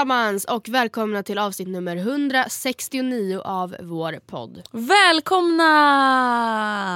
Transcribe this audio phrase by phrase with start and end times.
[0.00, 4.62] allesammans och välkomna till avsnitt nummer 169 av vår podd.
[4.72, 5.70] Välkomna!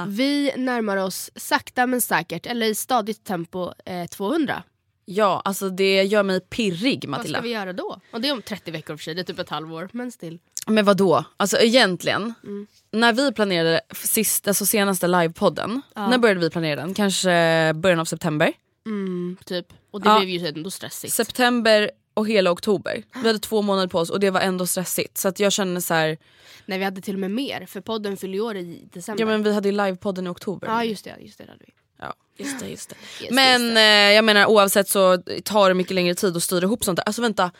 [0.09, 4.63] Vi närmar oss sakta men säkert, eller i stadigt tempo, eh, 200.
[5.05, 7.39] Ja, alltså det gör mig pirrig Vad Matilda.
[7.39, 7.99] ska vi göra då?
[8.13, 10.39] Och det är om 30 veckor för sig, det är typ ett halvår, men still.
[10.67, 11.23] Men vad då?
[11.37, 12.67] Alltså egentligen, Mm.
[12.91, 16.93] när vi planerade sist, alltså senaste livepodden, när började vi planera den?
[16.93, 17.29] Kanske
[17.75, 18.53] början av september?
[18.85, 19.67] Mm, typ.
[19.91, 20.19] Och det Ja.
[20.19, 21.13] blev ju ändå stressigt.
[21.13, 23.03] September och hela oktober.
[23.21, 25.17] Vi hade två månader på oss och det var ändå stressigt.
[25.17, 26.17] Så att jag känner så här,
[26.65, 29.21] Nej vi hade till och med mer, för podden fyller ju år i december.
[29.23, 30.67] ja men vi hade ju livepodden i oktober.
[30.67, 31.73] Ja just det, just det hade vi.
[31.99, 32.95] Ja, just det, just det.
[33.21, 33.83] Just Men just eh,
[34.15, 37.03] jag menar oavsett så tar det mycket längre tid att styra ihop sånt där.
[37.03, 37.51] Alltså vänta,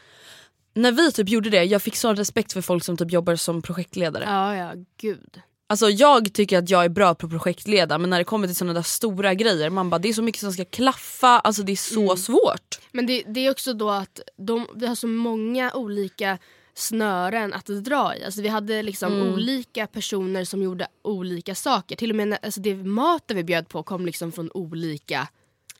[0.73, 3.61] när vi typ gjorde det, jag fick sån respekt för folk som typ jobbar som
[3.61, 4.23] projektledare.
[4.27, 5.41] Ja ja, gud.
[5.71, 8.73] Alltså jag tycker att jag är bra på projektleda men när det kommer till såna
[8.73, 11.75] där stora grejer, man bara det är så mycket som ska klaffa, alltså det är
[11.75, 12.17] så Mm.
[12.17, 12.79] svårt.
[12.91, 16.37] Men det, det är också då att de, vi har så många olika
[16.73, 18.23] snören att dra i.
[18.25, 19.33] Alltså vi hade liksom Mm.
[19.33, 21.95] olika personer som gjorde olika saker.
[21.95, 25.27] Till och med när, alltså det maten vi bjöd på kom liksom från olika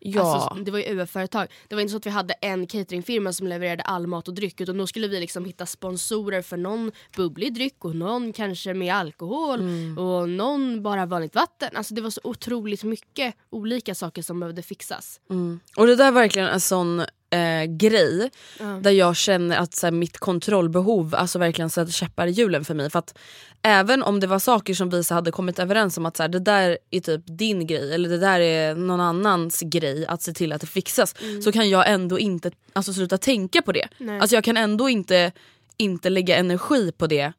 [0.04, 0.22] Ja.
[0.36, 1.48] Alltså, det var ju UF-företag.
[1.68, 4.62] Det var inte så att vi hade en cateringfirma som levererade all mat och dryck
[4.62, 8.96] utan då skulle vi liksom hitta sponsorer för någon bubblig dryck och någon kanske med
[8.96, 9.98] alkohol Mm.
[9.98, 11.70] och någon bara vanligt vatten.
[11.76, 15.20] Alltså det var så otroligt mycket olika saker som behövde fixas.
[15.78, 17.02] Och det där är verkligen en sån
[17.32, 18.32] eh, grej
[18.82, 22.74] där jag känner att så här, mitt kontrollbehov alltså verkligen sätter käppar i hjulen för
[22.74, 22.90] mig.
[22.90, 23.18] För att
[23.62, 26.28] även om det var saker som vi så hade kommit överens om att så här,
[26.28, 30.34] det där är typ din grej eller det där är någon annans grej att se
[30.34, 33.88] till att det fixas så kan jag ändå inte alltså, sluta tänka på det.
[33.98, 34.20] Nej.
[34.20, 35.32] Alltså jag kan ändå inte,
[35.78, 37.34] inte lägga energi på det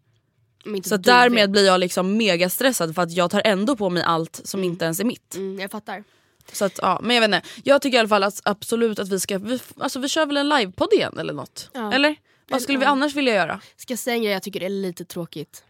[0.84, 1.50] Så därmed vet.
[1.50, 4.84] blir jag liksom mega stressad för att jag tar ändå på mig allt som inte
[4.84, 5.34] ens är mitt.
[5.34, 6.04] Mm, jag fattar.
[6.52, 7.48] Så att, ja, men jag vet inte.
[7.64, 10.36] Jag tycker i alla fall att absolut att vi ska, vi, alltså vi kör väl
[10.36, 11.70] en livepodd igen eller något?
[11.72, 11.92] Ja.
[11.92, 12.16] Eller?
[12.48, 12.90] Vad skulle vi ja.
[12.90, 13.60] annars vilja göra?
[13.76, 15.64] Ska jag säga en grej jag tycker är lite tråkigt?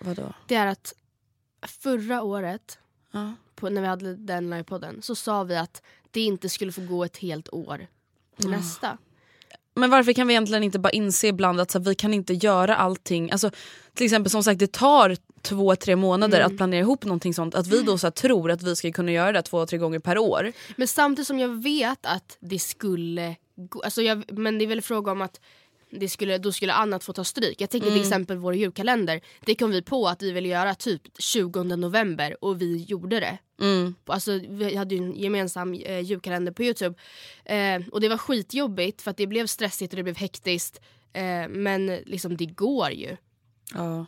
[0.00, 0.34] Vadå?
[0.46, 0.94] Det är att
[1.66, 2.78] förra året
[3.12, 3.32] Ja.
[3.54, 7.04] på, när vi hade den livepodden så sa vi att det inte skulle få gå
[7.04, 7.86] ett helt år
[8.40, 8.98] till nästa.
[9.74, 12.76] Men varför kan vi egentligen inte bara inse ibland att så, vi kan inte göra
[12.76, 13.50] allting, alltså,
[13.94, 16.50] till exempel som sagt det tar två, tre månader Mm.
[16.50, 19.32] att planera ihop någonting sånt, att vi då så tror att vi ska kunna göra
[19.32, 20.52] det två, tre gånger per år.
[20.76, 24.82] Men samtidigt som jag vet att det skulle gå, alltså jag, men det är väl
[24.82, 25.40] fråga om att
[25.90, 27.60] det skulle, då skulle annat få ta stryk.
[27.60, 29.20] Jag tänker till exempel vår julkalender.
[29.44, 33.38] Det kom vi på att vi ville göra typ 20 november och vi gjorde det.
[33.60, 33.94] Mm.
[34.06, 36.94] Alltså, vi hade ju en gemensam eh, julkalender på Youtube.
[37.44, 40.80] Eh, och det var skitjobbigt för att det blev stressigt och det blev hektiskt.
[41.12, 43.16] Eh, men liksom det går ju.
[43.74, 44.06] Ja.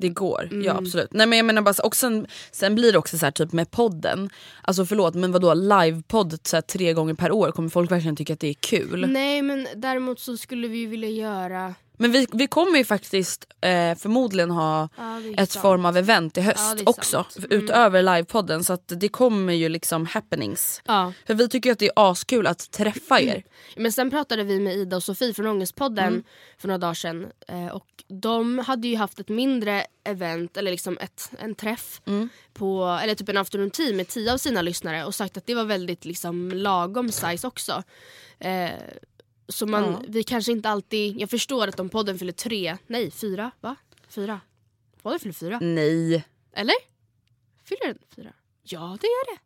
[0.00, 0.64] Det går, Mm.
[0.64, 1.08] ja absolut.
[1.12, 3.70] Nej, men jag menar bara, och sen, sen blir det också så här, typ med
[3.70, 4.30] podden,
[4.62, 8.32] alltså förlåt men vadå livepodd så här, tre gånger per år, kommer folk verkligen tycka
[8.32, 9.06] att det är kul?
[9.08, 13.94] Nej men däremot så skulle vi vilja göra Men vi, vi kommer ju faktiskt eh,
[13.94, 15.62] förmodligen ha Ja, ett sant.
[15.62, 17.24] form av event i höst Ja, också.
[17.38, 17.50] Mm.
[17.50, 20.82] Utöver livepodden så att det kommer ju liksom happenings.
[20.86, 21.12] Ja.
[21.26, 23.42] För vi tycker att det är askul att träffa er.
[23.76, 26.22] Men sen pratade vi med Ida och Sofie från Ångestpodden Mm.
[26.58, 27.26] för några dagar sedan.
[27.48, 32.28] Eh, och de hade ju haft ett mindre event, eller liksom ett, en träff, Mm.
[32.54, 35.54] på, eller typ en afternoon tea med tio av sina lyssnare och sagt att det
[35.54, 37.82] var väldigt liksom, lagom size också.
[38.40, 38.70] Eh,
[39.48, 40.02] så man, Ja.
[40.08, 43.76] vi kanske inte alltid, jag förstår att om podden fyller tre, nej fyra, va?
[44.08, 44.40] Fyra?
[45.02, 46.74] Podden fyller fyra, Nej, eller?
[47.64, 48.32] Fyller den fyra?
[48.62, 49.40] Ja det gör det.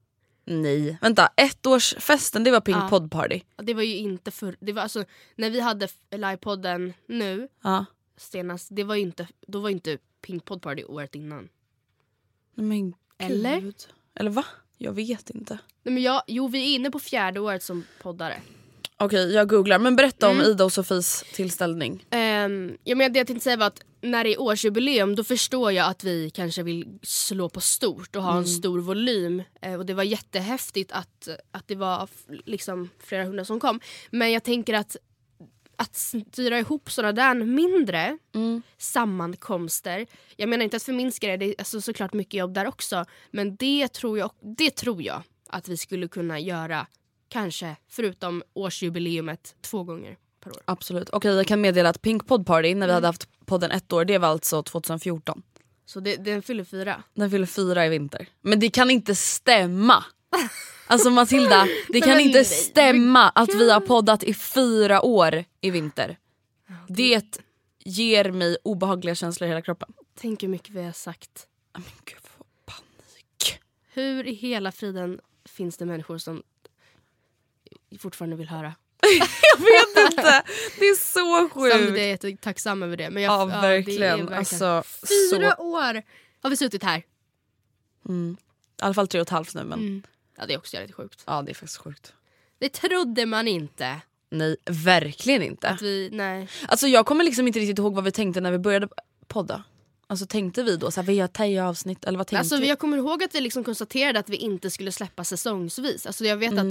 [0.54, 0.99] nej.
[1.00, 2.88] Vänta, ettårsfesten det var Pink Ja.
[2.88, 3.40] Pod Party.
[3.56, 5.04] Det var ju inte för, det var alltså,
[5.37, 7.84] när vi hade livepodden nu Ja.
[8.16, 11.48] senast, det var inte, då var inte Pink Pod Party året innan.
[12.55, 12.94] Men gud.
[13.19, 13.72] Eller?
[14.14, 14.44] Eller va?
[14.78, 15.58] Jag vet inte.
[15.82, 18.40] Nej, men jag, jo vi är inne på fjärde året som poddare.
[19.04, 20.50] Okej jag googlar men berätta om Mm.
[20.50, 21.93] Ida och Sofies tillställning.
[21.93, 25.72] Um, ja, men det jag tänkte säga var att när det är årsjubileum då förstår
[25.72, 29.43] jag att vi kanske vill slå på stort och ha en stor volym.
[29.62, 32.08] Eh, och det var jättehäftigt att, att det var
[32.44, 33.81] liksom flera hundra som kom.
[34.10, 34.96] Men jag tänker att
[35.76, 38.19] att styra ihop sådana där mindre
[38.78, 40.06] sammankomster.
[40.37, 43.05] Jag menar inte att förminska det, det är alltså såklart mycket jobb där också.
[43.31, 46.87] Men det tror, jag, det tror jag att vi skulle kunna göra
[47.32, 50.62] kanske förutom årsjubileumet två gånger per år.
[50.64, 51.11] Absolut.
[51.11, 54.05] Okej jag kan meddela att Pink Pod Party när vi hade haft podden ett år
[54.05, 55.43] det var alltså 2014.
[55.87, 57.02] Så det, den fyller fyra.
[57.14, 58.29] Den fyller fyra i vinter.
[58.40, 60.05] Men det kan inte stämma!
[60.87, 65.70] Alltså Matilda, det kan inte nej, stämma att vi har poddat i fyra år i
[65.70, 66.19] vinter.
[66.88, 67.40] Det
[67.84, 69.93] ger mig obehagliga känslor i hela kroppen.
[70.14, 71.46] Tänk hur mycket vi har sagt.
[71.73, 73.61] Men gud vad panik.
[73.93, 76.43] Hur i hela friden finns det människor som
[77.98, 78.74] fortfarande vill höra?
[79.58, 80.42] Jag vet inte,
[80.78, 81.98] det är så Samtidigt är sjukt.
[81.98, 83.10] jag jättetacksam över det.
[83.10, 84.28] Men jag, Ja det är verkligen.
[84.32, 84.82] Alltså,
[85.30, 86.02] Fyra så, år
[86.42, 87.02] har vi suttit här.
[88.08, 88.36] mm.
[88.80, 90.02] I alla fall tre och ett halvt nu men Mm.
[90.38, 91.22] Ja, det är också jävligt sjukt.
[91.26, 92.12] ja det är faktiskt sjukt.
[92.58, 94.00] Det trodde man inte.
[94.30, 95.68] Nej verkligen inte.
[95.68, 96.48] Att vi, nej.
[96.68, 98.88] Alltså jag kommer liksom inte riktigt ihåg vad vi tänkte när vi började
[99.28, 99.64] podda.
[100.12, 102.68] Alltså tänkte vi då så här, vi gör tio avsnitt eller vad tänkte Alltså, vi?
[102.68, 106.06] jag kommer ihåg att vi liksom konstaterade att vi inte skulle släppa säsongsvis.
[106.06, 106.66] Alltså, jag vet att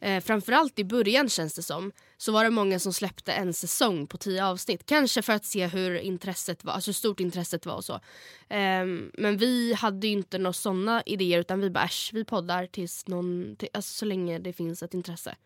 [0.00, 4.06] eh, framförallt i början känns det som så var det många som släppte en säsong
[4.06, 4.86] på tio avsnitt.
[4.86, 8.00] Kanske för att se hur intresset var, alltså hur stort intresset var och så.
[8.48, 12.66] Ehm, men vi hade ju inte några såna idéer utan vi bara äsch, vi poddar
[12.66, 15.36] tills någon, till, alltså, så länge det finns ett intresse.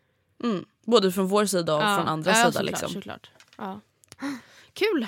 [0.43, 0.65] Mm.
[0.85, 1.97] Både från vår sida och Ja.
[1.97, 2.51] från andra ja, sidan.
[2.53, 2.89] såklart, Liksom.
[2.89, 3.29] Såklart.
[3.57, 3.79] Ja.
[4.73, 5.07] Kul!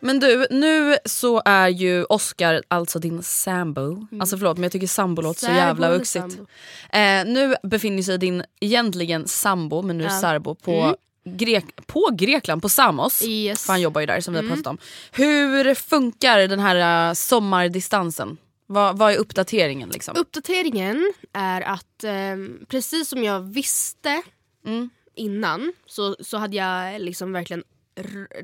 [0.00, 4.06] Men du, nu så är ju Oscar alltså din sambo.
[4.20, 6.46] Alltså förlåt men jag tycker sambo låter så jävla sambo?
[6.92, 10.20] Eh, nu befinner sig din egentligen sambo, men nu Ja.
[10.20, 13.22] särbo, på, Grek- på Grekland, på Samos.
[13.24, 13.66] Yes.
[13.66, 14.78] För han jobbar ju där som vi har pratat om.
[15.12, 18.36] Hur funkar den här uh, sommardistansen?
[18.66, 20.16] Vad, vad är uppdateringen liksom?
[20.16, 24.22] Uppdateringen är att ehm, precis som jag visste
[24.66, 24.90] Mm.
[25.14, 27.64] Innan så, så hade jag liksom verkligen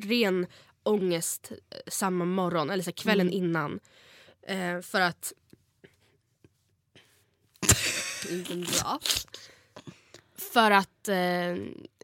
[0.00, 0.46] ren
[0.82, 3.38] ångest eh, samma morgon, eller så kvällen Mm.
[3.44, 3.80] innan.
[4.46, 5.32] Eh, för att...
[8.48, 8.98] Bra.
[10.52, 11.08] För att...
[11.08, 11.56] Eh,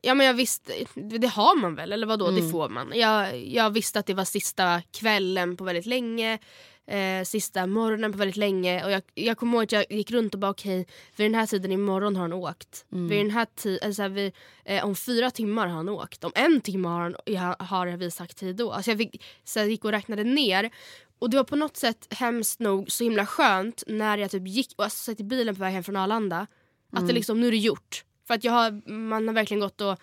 [0.02, 2.44] ja men jag visste, det har man väl eller vadå, Mm.
[2.44, 2.92] det får man.
[2.94, 6.38] Jag, jag visste att det var sista kvällen på väldigt länge.
[6.86, 10.34] Eh, sista morgonen på väldigt länge och jag, jag kommer ihåg att jag gick runt
[10.34, 10.86] och bara okej,
[11.16, 12.84] vid den här tiden imorgon har han åkt.
[13.08, 14.32] Vid den här ti- alltså, vid,
[14.64, 16.24] eh, om fyra timmar har han åkt.
[16.24, 18.72] Om en timme har, han, har vi sagt tid då.
[18.72, 20.70] Alltså jag, fick, så jag gick och räknade ner.
[21.18, 24.72] Och det var på något sätt hemskt nog så himla skönt när jag typ gick
[24.76, 26.46] och alltså, satt i bilen på väg hem från Arlanda.
[26.92, 28.04] Att det liksom, nu är det gjort.
[28.26, 29.98] För att jag har, man har verkligen gått och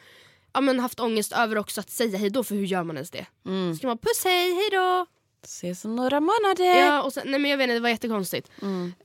[0.53, 3.11] ja, men haft ångest över också att säga hej då för hur gör man ens
[3.11, 3.25] det?
[3.45, 3.75] Mm.
[3.75, 5.05] Ska man puss hej, hej då?
[5.43, 6.79] Ses om några månader.
[6.79, 8.51] Ja, och sen, nej men jag vet inte, det var jättekonstigt.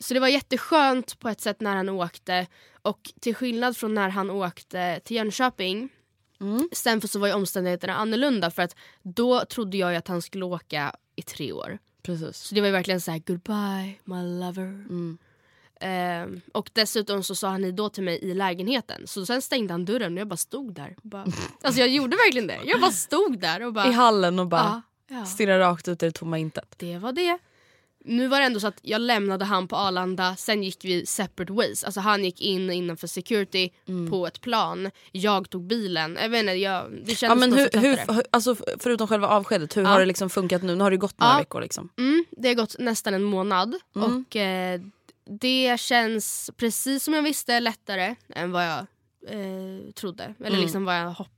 [0.00, 2.46] Så det var jätteskönt på ett sätt när han åkte.
[2.82, 5.88] Och till skillnad från när han åkte till Jönköping
[6.72, 10.44] Sen för så var ju omständigheterna annorlunda för att då trodde jag att han skulle
[10.44, 11.78] åka i tre år.
[12.02, 12.36] Precis.
[12.36, 14.84] Så det var verkligen så här: goodbye my lover.
[15.80, 19.06] Ehm, och dessutom så sa han hej då till mig i lägenheten.
[19.06, 20.96] Så sen stängde han dörren och jag bara stod där.
[21.02, 21.26] Bara,
[21.62, 22.58] alltså jag gjorde verkligen det.
[22.64, 23.88] Jag bara stod där och bara...
[23.88, 25.24] I hallen och bara ja, ja.
[25.24, 26.74] stirrar rakt ut i det tomma intet.
[26.76, 27.38] Det var det.
[28.04, 31.52] Nu var det ändå så att jag lämnade han på Arlanda, sen gick vi separate
[31.52, 31.84] ways.
[31.84, 34.10] Alltså han gick in innanför security Mm.
[34.10, 36.18] på ett plan, jag tog bilen.
[36.22, 39.76] Jag vet inte, jag, det kändes Ja, men hur, hur, hur, alltså, förutom själva avskedet,
[39.76, 39.88] hur Ja.
[39.88, 40.74] har det liksom funkat nu?
[40.76, 41.38] Nu har det gått några Ja.
[41.38, 41.60] veckor.
[41.60, 41.88] Liksom.
[41.98, 44.24] Mm, det har gått nästan en månad Mm.
[44.26, 44.80] och eh,
[45.40, 48.86] det känns precis som jag visste lättare än vad jag
[49.30, 50.34] eh, trodde.
[50.38, 50.60] Eller Mm.
[50.60, 51.30] liksom vad jag, hopp,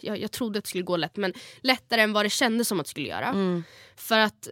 [0.00, 2.80] jag, jag trodde att det skulle gå lätt men lättare än vad det kändes som
[2.80, 3.26] att det skulle göra.
[3.28, 3.64] Mm.
[3.96, 4.48] För att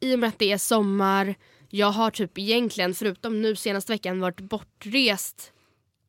[0.00, 1.34] i och med att det är sommar,
[1.68, 5.52] jag har typ egentligen förutom nu senaste veckan varit bortrest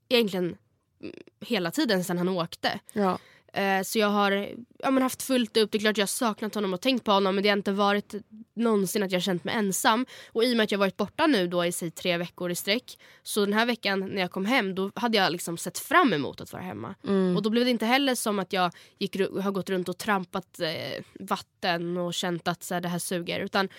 [0.10, 0.58] egentligen
[1.02, 2.80] mm, hela tiden sedan han åkte.
[2.94, 3.20] Ja.
[3.54, 5.72] Eh, så jag har ja, men haft fullt upp.
[5.72, 7.72] Det är klart jag har saknat honom och tänkt på honom men det har inte
[7.72, 8.16] varit
[8.54, 10.06] någonsin att jag har känt mig ensam.
[10.32, 12.56] Och i och med att jag varit borta nu då i säg tre veckor i
[12.56, 16.14] sträck så den här veckan när jag kom hem då hade jag liksom sett fram
[16.14, 16.96] emot att vara hemma.
[17.36, 20.60] Och då blev det inte heller som att jag gick, har gått runt och trampat
[20.60, 23.40] eh, vatten och känt att så här, det här suger.
[23.40, 23.70] Utan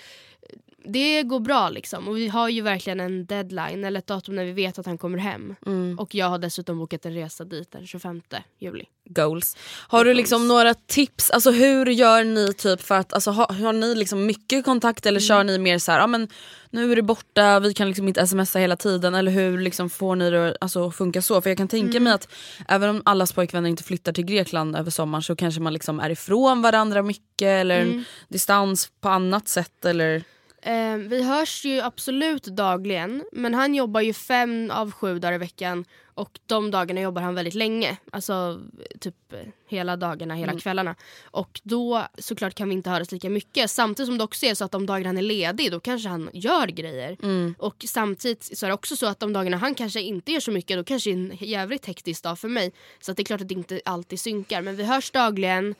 [0.84, 2.08] det går bra liksom.
[2.08, 4.98] Och vi har ju verkligen en deadline eller ett datum när vi vet att han
[4.98, 5.54] kommer hem.
[5.98, 8.22] Och jag har dessutom bokat en resa dit den 25
[8.58, 8.84] juli.
[9.04, 9.56] Goals.
[9.88, 13.72] Har du liksom några tips, alltså hur gör ni typ för att, alltså, har, har
[13.72, 16.28] ni liksom mycket kontakt eller kör ni mer så här, ja men
[16.70, 20.16] nu är det borta, vi kan liksom inte smsa hela tiden eller hur liksom får
[20.16, 21.40] ni det att alltså, funka så?
[21.40, 22.28] För jag kan tänka mig att
[22.68, 26.10] även om allas pojkvänner inte flyttar till Grekland över sommaren så kanske man liksom är
[26.10, 30.24] ifrån varandra mycket eller en distans på annat sätt eller
[30.62, 35.38] Eh, vi hörs ju absolut dagligen men han jobbar ju fem av sju dagar i
[35.38, 37.96] veckan och de dagarna jobbar han väldigt länge.
[38.12, 38.60] Alltså
[39.00, 39.38] typ eh,
[39.68, 40.94] hela dagarna, hela kvällarna.
[41.24, 43.70] Och då såklart kan vi inte höras lika mycket.
[43.70, 46.30] Samtidigt som det också är så att de dagar han är ledig då kanske han
[46.32, 47.16] gör grejer.
[47.58, 50.50] Och samtidigt så är det också så att de dagarna han kanske inte gör så
[50.50, 52.72] mycket då kanske är en jävligt hektisk dag för mig.
[53.00, 55.74] Så det är klart att det inte alltid synkar men vi hörs dagligen.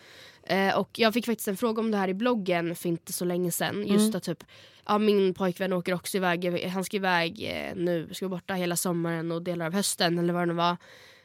[0.46, 3.24] Eh, och jag fick faktiskt en fråga om det här i bloggen för inte så
[3.24, 3.86] länge sedan.
[3.86, 4.44] Just att typ,
[4.86, 6.66] ja, min pojkvän åker också iväg.
[6.66, 10.32] Han ska iväg eh, nu, ska vara borta hela sommaren och delar av hösten eller
[10.32, 10.76] vad det nu var.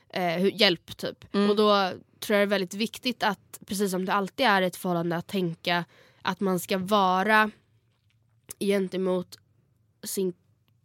[0.10, 1.26] Eh, hjälp typ.
[1.50, 4.66] Och då tror jag det är väldigt viktigt att, precis som det alltid är i
[4.66, 5.86] ett förhållande, att tänka
[6.22, 7.52] att man ska vara
[8.60, 9.38] gentemot
[10.04, 10.34] sin,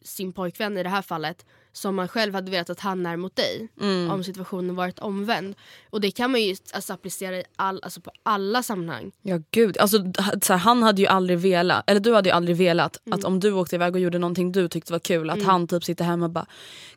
[0.02, 3.36] sin pojkvän i det här fallet som man själv hade velat att han är mot
[3.36, 3.68] dig
[4.10, 5.54] om situationen varit omvänd.
[5.90, 9.12] Och det kan man ju alltså, applicera i all, alltså, på alla sammanhang.
[9.22, 12.96] Ja gud, alltså, här, han hade ju aldrig velat, eller du hade ju aldrig velat
[13.10, 15.84] att om du åkte iväg och gjorde någonting du tyckte var kul att han typ
[15.84, 16.46] sitter hemma och bara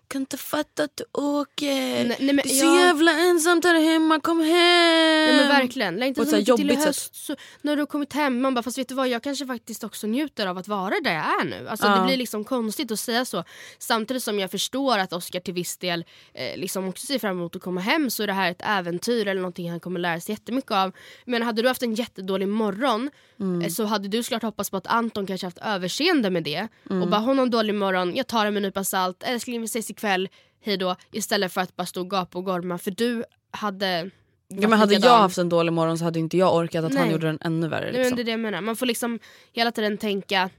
[0.07, 3.63] kan inte fatta att du åker, Nej, nej, men det är så jag- jävla ensamt
[3.63, 4.47] där hemma, kom hem.
[4.49, 5.95] Nej men verkligen.
[5.95, 6.85] Längtar så här till jobbigt sätt.
[6.87, 7.15] höst.
[7.15, 9.83] Så, när du har kommit hem, man bara fast vet du vad jag kanske faktiskt
[9.83, 11.67] också njuter av att vara där jag är nu.
[11.67, 11.95] Alltså, Ja.
[11.95, 13.43] Det blir liksom konstigt att säga så.
[13.79, 14.62] Samtidigt som jag förstår
[14.99, 18.23] att Oscar till viss del eh, liksom också ser fram emot att komma hem så
[18.23, 20.91] är det här ett äventyr eller någonting han kommer lära sig jättemycket av.
[21.25, 23.61] Men hade du haft en jättedålig morgon Mm.
[23.61, 26.67] eh, så hade du såklart hoppats på att Anton kanske haft överseende med det.
[26.89, 27.01] Mm.
[27.01, 29.61] Och bara hon har en dålig morgon, jag tar det med en nypa salt, älskling
[29.61, 30.29] vi ses ikväll,
[30.61, 30.95] hejdå.
[31.11, 34.09] Istället för att bara stå och gapa och gorma för du hade
[34.47, 37.01] Ja, men hade jag haft en dålig morgon så hade inte jag orkat att han
[37.03, 37.11] Nej.
[37.11, 37.81] gjorde den ännu värre.
[37.85, 38.15] Nej, men Liksom.
[38.15, 38.61] det är det jag menar.
[38.61, 39.19] Man får liksom
[39.53, 40.49] hela tiden tänka,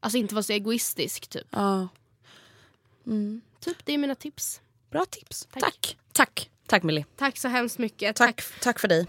[0.00, 1.46] alltså inte vara så egoistisk typ.
[1.50, 1.88] Ja.
[3.60, 4.60] Typ det är mina tips.
[4.90, 5.48] Bra tips.
[5.52, 5.62] Tack.
[5.62, 5.98] Tack.
[6.12, 7.04] Tack, Tack Millie.
[7.16, 8.16] Tack så hemskt mycket.
[8.16, 9.06] Tack, tack för dig.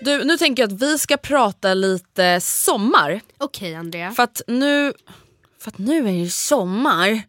[0.00, 3.20] Du, nu tänker jag att vi ska prata lite sommar.
[3.38, 4.12] Okej Andrea.
[4.12, 4.92] För att nu,
[5.58, 7.22] för att nu är det sommar.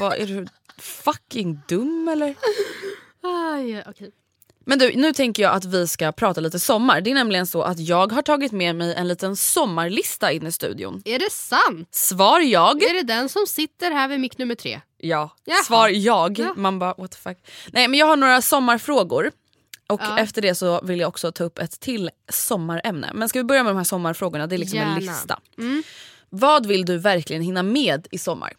[0.00, 0.46] Bara, är du
[0.78, 2.34] fucking dum eller?
[3.22, 4.12] Aj, okej.
[4.66, 7.00] Men du, nu tänker jag att vi ska prata lite sommar.
[7.00, 10.52] Det är nämligen så att jag har tagit med mig en liten sommarlista in i
[10.52, 11.02] studion.
[11.04, 11.88] Är det sant?
[11.94, 12.82] Svar jag.
[12.82, 14.80] Är det den som sitter här vid mick nummer tre?
[14.98, 15.36] Ja.
[15.44, 15.62] Jaha.
[15.62, 16.38] Svar jag.
[16.38, 16.52] Ja.
[16.56, 17.38] Man bara what the fuck.
[17.72, 19.30] Nej men jag har några sommarfrågor.
[19.88, 20.18] Och Ja.
[20.18, 23.10] efter det så vill jag också ta upp ett till sommarämne.
[23.14, 24.46] Men ska vi börja med de här sommarfrågorna?
[24.46, 24.98] Det är liksom en Gärna.
[25.00, 25.40] lista.
[25.58, 25.82] Mm.
[26.30, 28.52] Vad vill du verkligen hinna med i sommar?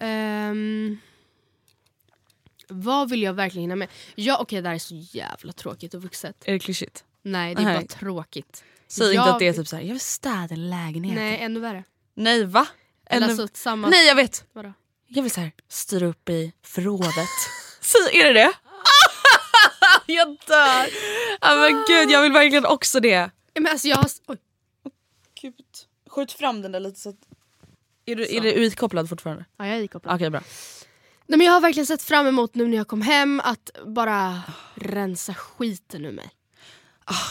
[0.00, 0.98] Ehm,
[2.70, 3.88] vad vill jag verkligen hinna med?
[4.14, 6.36] Ja, okej det här är så jävla tråkigt och vuxet.
[6.44, 7.04] Är det klyschigt?
[7.22, 7.76] Nej det är Nej.
[7.76, 8.64] bara tråkigt.
[8.88, 11.24] Säg Jag inte att det är typ såhär, jag vill städa lägenheten.
[11.24, 11.84] Nej ännu värre.
[12.14, 12.66] Nej va?
[13.06, 13.88] Eller Ännu- alltså samma...
[13.88, 14.44] Nej jag vet!
[14.52, 14.72] Vadå?
[15.06, 17.28] Jag vill så här, styra upp i förrådet.
[17.80, 18.52] Säg, är det det?
[20.06, 20.88] jag dör!
[21.40, 23.30] Ja, men gud jag vill verkligen också det.
[23.54, 24.10] Men alltså jag har...
[24.26, 24.36] Oj.
[25.40, 25.54] Gud.
[26.08, 27.16] Skjut fram den där lite så att...
[28.06, 29.44] Är du, är du utkopplad fortfarande?
[29.56, 30.14] Ja, jag är ikopplad.
[30.14, 30.40] Okej bra.
[31.30, 34.42] Nej, men jag har verkligen sett fram emot nu när jag kom hem att bara
[34.74, 36.30] rensa skiten ur mig.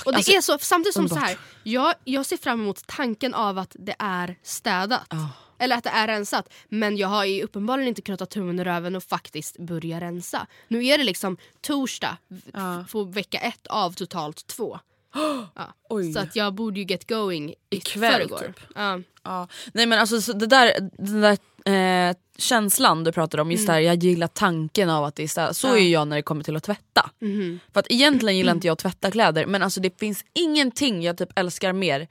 [0.06, 1.24] Och det alltså, är så, samtidigt som underbart.
[1.24, 5.14] så här, jag, jag ser fram emot tanken av att det är städat.
[5.60, 6.54] Eller att det är rensat.
[6.70, 10.48] Men jag har ju uppenbarligen inte kunnat ta tummen ur röven och faktiskt börja rensa.
[10.68, 12.52] Nu är det liksom torsdag v-
[12.92, 14.80] på vecka ett av totalt två.
[15.14, 15.74] Ja.
[15.90, 16.14] Oj.
[16.14, 18.38] Så att jag borde ju get going i Ikväll, förrgår.
[18.38, 18.60] typ.
[18.76, 19.00] Ja.
[19.24, 19.48] Ja.
[19.74, 23.74] Nej men alltså så det där, den där eh, känslan du pratade om, just det
[23.74, 25.58] här, jag gillar tanken av att det är städat.
[25.58, 27.10] Så är ju jag när det kommer till att tvätta.
[27.74, 31.18] För att egentligen gillar inte jag att tvätta kläder men alltså det finns ingenting jag
[31.18, 32.08] typ älskar mer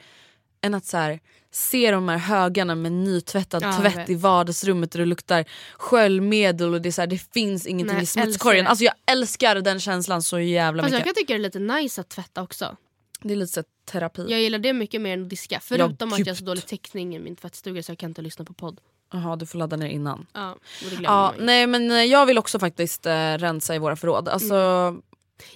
[0.63, 4.11] än att så här, se de här högarna med nytvättad Ja, jag tvätt vet.
[4.11, 5.45] i vardagsrummet och det luktar
[5.77, 8.65] sköljmedel och det, är så här, det finns ingenting Nej, i smutskorgen.
[8.65, 8.71] det.
[8.71, 11.07] Alltså jag älskar den känslan så jävla Fast jag mycket.
[11.17, 12.77] kan tycka det är lite nice att tvätta också.
[13.23, 14.27] Det är lite så terapi.
[14.31, 15.61] Jag gillar det mycket mer än att diska.
[15.63, 18.45] Förutom att jag har så dålig täckning i min tvättstuga så jag kan inte lyssna
[18.45, 18.81] på podd.
[19.13, 20.27] Jaha du får ladda ner innan.
[20.33, 21.45] Ja, och det Ja, ju.
[21.45, 24.29] nej men eh, jag vill också faktiskt eh, rensa i våra förråd.
[24.29, 24.55] Alltså,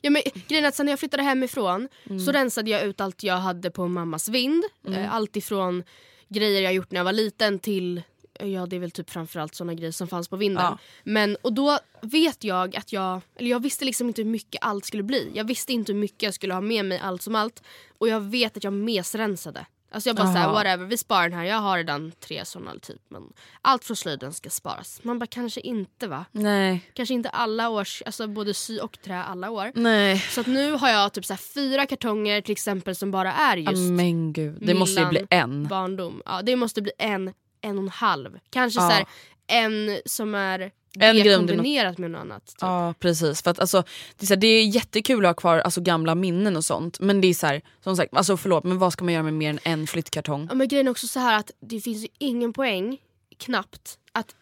[0.01, 2.21] Ja, men, grejen är att sen när jag flyttade hemifrån Mm.
[2.21, 4.65] så rensade jag ut allt jag hade på mammas vind.
[4.89, 5.83] Eh, allt ifrån
[6.29, 8.03] grejer jag gjort när jag var liten till
[8.41, 10.65] Ja det är väl typ framförallt såna grejer som fanns på vinden.
[10.65, 10.79] Ja.
[11.05, 14.85] Men, och då vet jag att jag, eller jag visste liksom inte hur mycket allt
[14.85, 15.31] skulle bli.
[15.35, 17.63] Jag visste inte hur mycket jag skulle ha med mig allt som allt.
[17.99, 19.67] Och jag vet att jag mesrensade.
[19.95, 21.45] Alltså jag bara såhär, whatever, vi sparar den här.
[21.45, 23.01] Jag har redan tre såna typ.
[23.09, 25.01] Men allt från slöjden ska sparas.
[25.03, 26.25] Man bara kanske inte va?
[26.33, 26.91] nej.
[26.95, 29.73] Kanske inte alla års, alltså både sy och trä alla år.
[29.75, 30.19] Nej.
[30.19, 33.91] Så att nu har jag typ så fyra kartonger till exempel som bara är just
[33.93, 35.67] Men gud, det måste ju bli en.
[35.69, 36.23] barndom.
[36.25, 38.39] Ja, det måste bli en, en och en halv.
[38.51, 38.89] Kanske Ja.
[38.89, 39.05] så här,
[39.47, 42.47] en som är En det kombinerat med något annat.
[42.47, 42.57] Typ.
[42.61, 43.85] Ja precis, för att alltså,
[44.17, 47.01] det, är så här, det är jättekul att ha kvar alltså, gamla minnen och sånt
[47.01, 49.35] men det är så här, som sagt, alltså, förlåt men vad ska man göra med
[49.35, 50.47] mer än en flyttkartong?
[50.51, 52.99] Ja, men grejen är också så här att det finns ju ingen poäng,
[53.39, 54.35] knappt, att,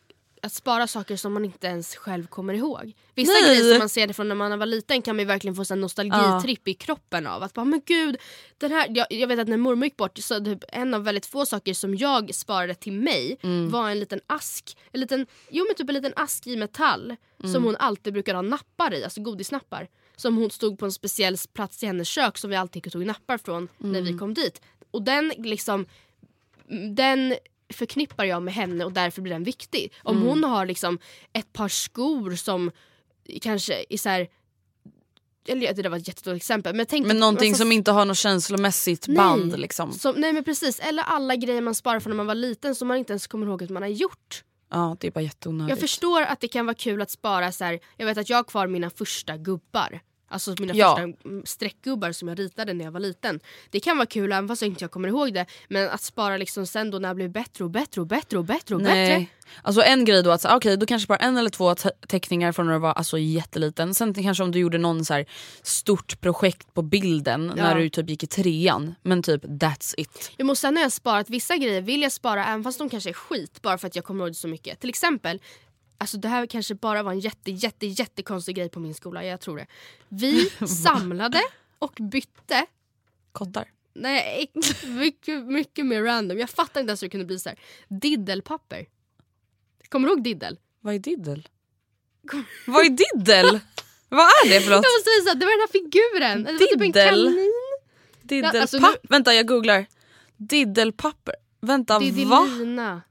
[0.43, 2.93] att spara saker som man inte ens själv kommer ihåg.
[3.15, 3.43] Vissa Nej.
[3.45, 5.65] grejer som man ser det från när man var liten kan man ju verkligen få
[5.73, 7.43] en nostalgitripp i kroppen av.
[7.43, 8.17] Att bara, men gud,
[8.59, 11.27] den här, jag, jag vet att när mormor gick bort så typ en av väldigt
[11.27, 13.39] få saker som jag sparade till mig
[13.71, 14.77] var en liten ask.
[14.93, 17.17] En liten, jo men typ en liten ask i metall
[17.53, 19.89] som hon alltid brukade ha nappar i, alltså godisnappar.
[20.17, 23.39] Som hon stod på en speciell plats i hennes kök som vi alltid tog nappar
[23.39, 24.61] från när vi kom dit.
[24.91, 25.87] Och den liksom
[26.97, 27.35] den
[27.71, 29.93] förknippar jag med henne och därför blir den viktig.
[30.03, 30.29] Om Mm.
[30.29, 30.99] hon har liksom
[31.33, 32.71] ett par skor som
[33.43, 34.29] kanske är så här,
[35.49, 38.05] eller det där var ett jättedåligt exempel men tänk Men någonting alltså, som inte har
[38.05, 39.17] något känslomässigt Nej.
[39.17, 39.93] band liksom.
[39.93, 42.89] som, nej men precis, eller alla grejer man sparar från när man var liten som
[42.89, 44.45] man inte ens kommer ihåg att man har gjort.
[44.71, 45.71] Ja det är bara jätteonödigt.
[45.71, 47.81] Jag förstår att det kan vara kul att spara så här.
[47.97, 50.01] jag vet att jag har kvar mina första gubbar.
[50.33, 50.97] Alltså mina Ja.
[50.97, 53.41] första mm, streckgubbar som jag ritade när jag var liten.
[53.71, 55.47] Det kan vara kul även fast jag inte kommer ihåg det.
[55.69, 58.45] Men att spara liksom sen då när jag blev bättre och bättre och bättre och
[58.45, 58.95] bättre och bättre.
[58.95, 59.31] Nej.
[59.63, 62.53] Alltså en grej då att ah, okej, då kanske bara en eller två te- teckningar
[62.53, 63.95] från när du var alltså, jätteliten.
[63.95, 65.27] Sen kanske om du gjorde någon så här
[65.63, 67.75] stort projekt på bilden när Ja.
[67.75, 68.95] du typ gick i trean.
[69.03, 70.33] Men typ that's it.
[70.37, 73.11] Jag måste sen har jag sparat vissa grejer vill jag spara även fast de kanske
[73.11, 74.81] är skit bara för att jag kommer ihåg det så mycket.
[74.81, 75.41] Till exempel,
[76.01, 79.41] alltså det här kanske bara var en jätte jätte jättekonstig grej på min skola, jag
[79.41, 79.67] tror det.
[80.09, 80.51] Vi
[80.85, 81.43] samlade
[81.79, 82.67] och bytte
[83.33, 83.69] Kottar.
[83.95, 84.51] Nej,
[84.87, 86.39] mycket, mycket mer random.
[86.39, 87.59] Jag fattar inte ens hur det kunde bli så här.
[87.89, 88.87] Diddelpapper.
[89.89, 90.59] Kommer du ihåg diddel?
[90.81, 91.49] Vad är diddel?
[92.67, 93.61] Vad är diddel?
[94.09, 94.85] Vad är det för något?
[94.85, 96.45] Jag måste här, det var den här figuren.
[96.45, 97.25] Det var typ en Diddel?
[97.27, 97.53] kanin.
[98.23, 98.55] Diddelpapp?
[98.55, 99.87] Ja, alltså nu- Vänta jag googlar.
[100.37, 101.35] Diddelpapper.
[101.61, 102.05] Vänta va?
[102.05, 103.03] Diddelina.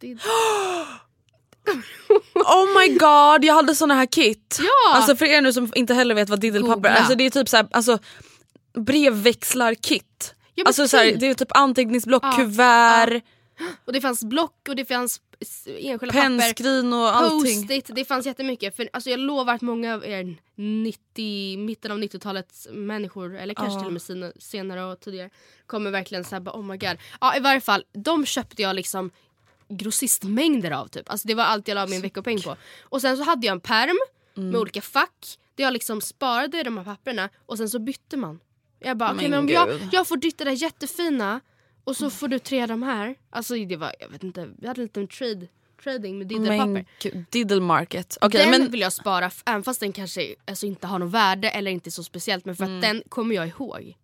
[2.34, 4.58] Oh my god jag hade såna här kit.
[4.60, 4.96] Ja!
[4.96, 6.94] Alltså för er nu som inte heller vet vad diddelpapper är.
[6.96, 7.98] Alltså det är typ såhär, alltså
[9.02, 10.34] brevväxlar-kit.
[10.54, 11.20] Ja, alltså såhär, typ.
[11.20, 13.22] det är typ anteckningsblock, Ja, kuvert,
[13.84, 15.20] Och det fanns block och det fanns
[15.66, 16.12] enskilda papper.
[16.22, 17.62] pennskrin och allting.
[17.62, 18.76] Post-it, det fanns jättemycket.
[18.76, 23.74] För, alltså, jag lovar att många av er 90, mitten av 90-talets människor, eller kanske
[23.74, 23.78] Ja.
[23.80, 25.30] till och med sina, senare och tidigare,
[25.66, 26.96] kommer verkligen säga oh my god.
[27.20, 29.10] Ja i varje fall, de köpte jag liksom
[29.68, 31.10] grossistmängder av typ.
[31.10, 32.56] Alltså det var allt jag la min veckopeng på.
[32.82, 33.96] Och sen så hade jag en perm
[34.36, 34.50] Mm.
[34.50, 38.40] med olika fack där jag liksom sparade de här papperna och sen så bytte man.
[38.78, 41.40] Jag bara, okej Men men om jag, jag får ditt det där jättefina
[41.84, 43.14] och så får du tre av de här.
[43.30, 45.46] Alltså det var, jag vet inte, vi hade en liten trade,
[45.84, 46.66] trading med diddelpapper.
[46.66, 48.18] Men gud, diddlemarket.
[48.20, 51.50] Okej den men vill jag spara även fast den kanske alltså, inte har något värde
[51.50, 52.80] eller inte är så speciellt men för att Mm.
[52.80, 53.96] den kommer jag ihåg.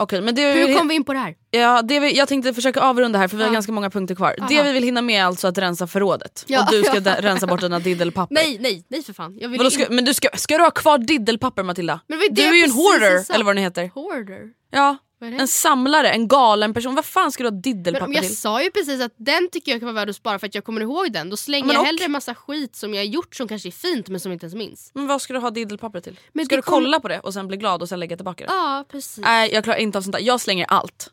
[0.00, 1.34] Okej men det, Hur kom vi in på det här?
[1.50, 3.52] ja, det vi, jag tänkte försöka avrunda här för vi har Ja.
[3.52, 4.34] ganska många punkter kvar.
[4.48, 4.64] Det Aha.
[4.66, 6.44] vi vill hinna med är alltså att rensa förrådet.
[6.46, 6.60] Ja.
[6.64, 8.34] Och du ska da- rensa bort dina diddelpapper.
[8.34, 9.38] Nej, nej, nej för fan.
[9.58, 12.00] Vadå, ska, men du ska, ska du ha kvar diddelpapper Matilda?
[12.08, 13.90] Det du det är ju en hoarder eller vad den heter.
[13.94, 14.40] Hoarder?
[14.70, 15.07] Ja, det?
[15.20, 16.94] En samlare, en galen person.
[16.94, 18.36] Vad fan ska du ha diddelpapper om jag till?
[18.36, 20.64] sa ju precis att den tycker jag kan vara värd att spara för att jag
[20.64, 21.30] kommer ihåg den.
[21.30, 23.68] Då slänger men jag och- hellre en massa skit som jag har gjort som kanske
[23.68, 24.90] är fint men som jag inte ens minns.
[24.94, 26.20] Men vad ska du ha diddelpapper till?
[26.32, 28.44] Men ska du kom- kolla på det och sen bli glad och sen lägga tillbaka
[28.46, 28.52] det?
[28.52, 29.18] Ja precis.
[29.24, 30.22] Nej jag klarar inte av sånt där.
[30.22, 31.10] Jag slänger allt.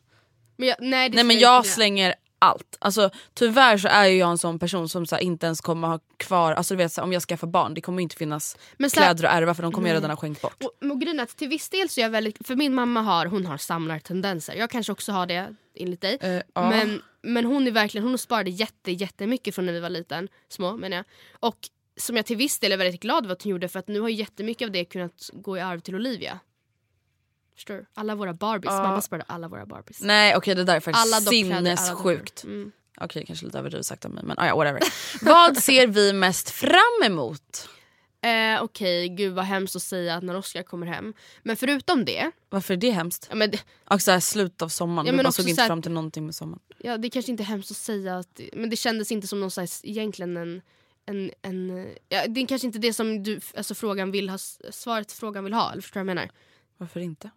[0.56, 2.76] Men jag, nej, Nej men jag slänger allt.
[2.78, 6.00] Alltså tyvärr så är jag en sån person som så här, inte ens kommer ha
[6.16, 8.90] kvar, alltså du vet så här, om jag skaffar barn det kommer inte finnas Men
[8.90, 10.62] så här- kläder att ärva för de kommer jag redan ha skänkt bort.
[10.62, 13.46] Och, och grejen till viss del så är jag väldigt, för min mamma har, hon
[13.46, 14.54] har samlartendenser.
[14.54, 16.18] Jag kanske också har det enligt dig.
[16.20, 16.70] Eh, ja.
[16.70, 20.76] men, men hon är verkligen, hon sparade jätte, jättemycket från när vi var liten, små
[20.76, 21.04] menar jag.
[21.40, 21.58] Och
[21.96, 24.00] som jag till viss del är väldigt glad över att hon gjorde för att nu
[24.00, 26.40] har jättemycket av det kunnat gå i arv till Olivia.
[27.56, 27.86] Förstår du?
[27.94, 30.00] Alla våra Barbies, mamma sparade alla våra Barbies.
[30.00, 32.44] Nej okej det där är faktiskt Alla sinnessjukt.
[32.44, 32.72] Mm.
[33.00, 34.80] Okej kanske lite överdrivet sagt av mig men ah, ja, whatever.
[35.24, 37.68] Vad ser vi mest fram emot?
[38.20, 41.14] Eh, Okej, gud vad hemskt att säga att när Oscar kommer hem.
[41.42, 43.26] Men förutom det, Varför är det hemskt?
[43.30, 45.48] ja, men det, Och så här, slut av sommaren, Ja, du men bara också såg
[45.48, 46.60] inte så här- fram till någonting med sommaren.
[46.78, 49.50] ja, det kanske inte är hemskt att säga, att, men det kändes inte som någon
[49.50, 50.62] slags, egentligen en
[51.06, 54.38] en, en, ja, det är kanske inte det som du, alltså frågan vill ha,
[54.70, 56.30] svaret frågan vill ha, eller förstår du vad jag menar?
[56.76, 57.30] Varför inte?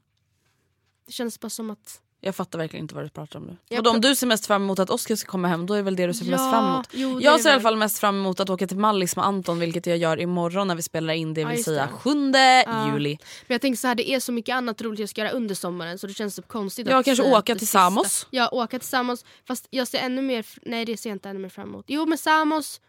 [1.10, 2.02] Det känns bara som att...
[2.22, 3.58] Jag fattar verkligen inte vad du pratar om nu.
[3.70, 5.82] Jag Vadå, om du ser mest fram emot att Oskar ska komma hem då är
[5.82, 6.88] väl det du ser mest Ja, fram emot?
[6.92, 9.60] jo, jag ser i alla fall mest fram emot att åka till Mallis med Anton
[9.60, 11.92] vilket jag gör imorgon när vi spelar in det Ja, vill just säga det.
[11.92, 12.32] 7
[12.66, 12.94] Ja.
[12.94, 13.18] juli.
[13.48, 15.56] Men jag tänker så här, det är så mycket annat roligt jag ska göra under
[15.56, 18.28] sommaren så det känns så konstigt Ja, att kanske säga åka till Samos.
[18.30, 19.26] Ja, åka till Samos.
[19.48, 21.86] Fast jag ser ännu mer, nej det ser jag inte ännu mer fram emot.
[21.88, 22.82] Jo men Samos,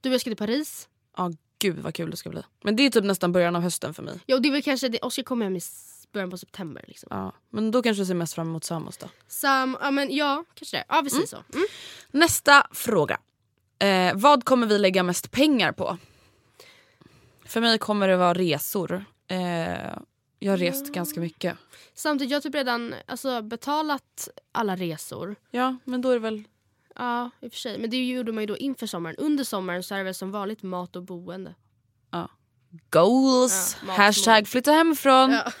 [0.00, 0.88] du och jag ska till Paris.
[1.16, 2.42] Ja gud vad kul det ska bli.
[2.64, 4.20] Men det är typ nästan början av hösten för mig.
[4.26, 5.60] Ja, och det är väl kanske, det, Oskar kommer hem i
[6.16, 6.84] början på september.
[6.88, 7.08] Liksom.
[7.10, 7.32] Ja.
[7.50, 9.08] Men då kanske du ser mest fram emot Samos då.
[9.28, 10.84] Sam, ja men ja, kanske det.
[10.88, 11.36] Ja vi säger så.
[11.54, 11.66] Mm.
[12.10, 13.20] Nästa fråga.
[13.78, 15.98] Eh, vad kommer vi lägga mest pengar på?
[17.44, 19.04] För mig kommer det vara resor.
[19.28, 19.98] Eh,
[20.38, 21.56] jag har rest ganska mycket.
[21.94, 25.36] Samtidigt, jag har typ redan alltså, betalat alla resor.
[25.50, 26.44] Ja men då är det väl
[26.98, 27.78] Ja, i och för sig.
[27.78, 29.16] Men det gjorde man ju då inför sommaren.
[29.16, 31.54] Under sommaren så är det väl som vanligt mat och boende.
[32.90, 33.76] goals.
[33.86, 35.30] Ja, Hashtag flytta hemifrån.
[35.30, 35.52] Ja.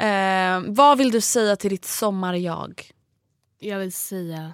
[0.00, 2.90] Eh, vad vill du säga till ditt sommar-jag?
[3.58, 4.52] Jag vill säga...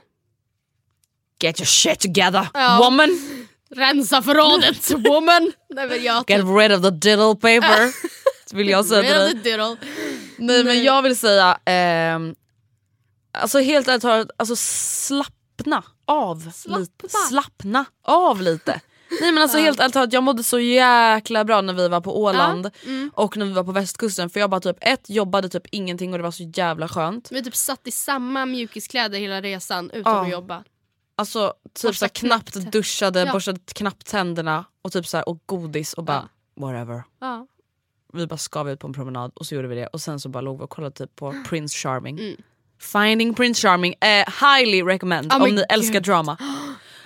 [1.40, 2.78] Get your shit together Ja.
[2.82, 3.08] woman!
[3.70, 5.52] Rensa förrådet woman!
[5.70, 7.92] Nej men jag Get rid of the diddle paper.
[8.56, 9.34] vill jag säga till dig.
[9.52, 9.76] diddle.
[10.38, 12.34] Nej men jag vill säga, ehm,
[13.32, 16.52] alltså helt ärligt alltså slappna av lite.
[17.08, 17.08] Slappna.
[17.28, 18.80] Slappna av lite.
[19.20, 22.70] Nej men alltså helt ärligt jag mådde så jäkla bra när vi var på Åland
[22.86, 23.10] mm.
[23.14, 26.18] och när vi var på västkusten för jag bara typ ett jobbade typ ingenting och
[26.18, 27.28] det var så jävla skönt.
[27.32, 30.22] Vi typ satt i samma mjukiskläder hela resan utan Ja.
[30.22, 30.64] att jobba.
[31.16, 33.32] Alltså typ så knappt duschade, Ja.
[33.32, 37.02] borstade knappt tänderna och typ så här, och godis och bara whatever.
[37.20, 37.46] Ja.
[38.12, 40.28] Vi bara skav ut på en promenad och så gjorde vi det och sen så
[40.28, 42.18] bara låg vi och kollade typ på Prince Charming.
[42.18, 42.36] Mm.
[42.78, 45.64] Finding Prince Charming, eh, highly recommend Oh om ni God.
[45.68, 46.38] älskar drama.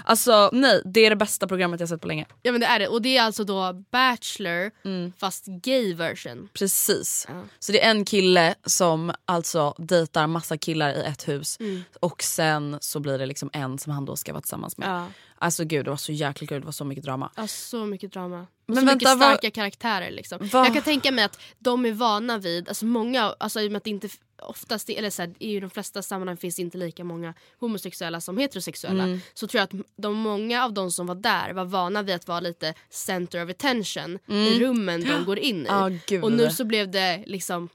[0.08, 2.26] Alltså nej, det är det bästa programmet jag sett på länge.
[2.42, 2.88] ja men det är det.
[2.88, 5.12] Och det är alltså då Bachelor Mm.
[5.20, 6.48] fast gay version.
[6.52, 7.26] Precis.
[7.28, 7.42] Ja.
[7.58, 11.82] Så det är en kille som alltså dejtar massa killar i ett hus Mm.
[12.00, 14.88] och sen så blir det liksom en som han då ska vara tillsammans med.
[14.88, 15.06] Ja.
[15.40, 17.30] Alltså gud det var så jäkla kul, det var så mycket drama.
[17.36, 18.46] Ja, så mycket drama.
[18.66, 20.10] Men så vänta, mycket vad- starka karaktärer.
[20.10, 20.48] Liksom.
[20.52, 23.72] vad- Jag kan tänka mig att de är vana vid, alltså många, alltså, i och
[23.72, 24.08] med att det inte
[24.42, 28.38] oftast, eller så här, i de flesta sammanhang finns det inte lika många homosexuella som
[28.38, 29.05] heterosexuella.
[29.05, 29.20] Mm.
[29.35, 32.29] Så tror jag att de, många av de som var där var vana vid att
[32.29, 36.01] vara lite center of attention i rummen de går in i.
[36.07, 36.24] Gud.
[36.24, 37.68] Och nu så blev det liksom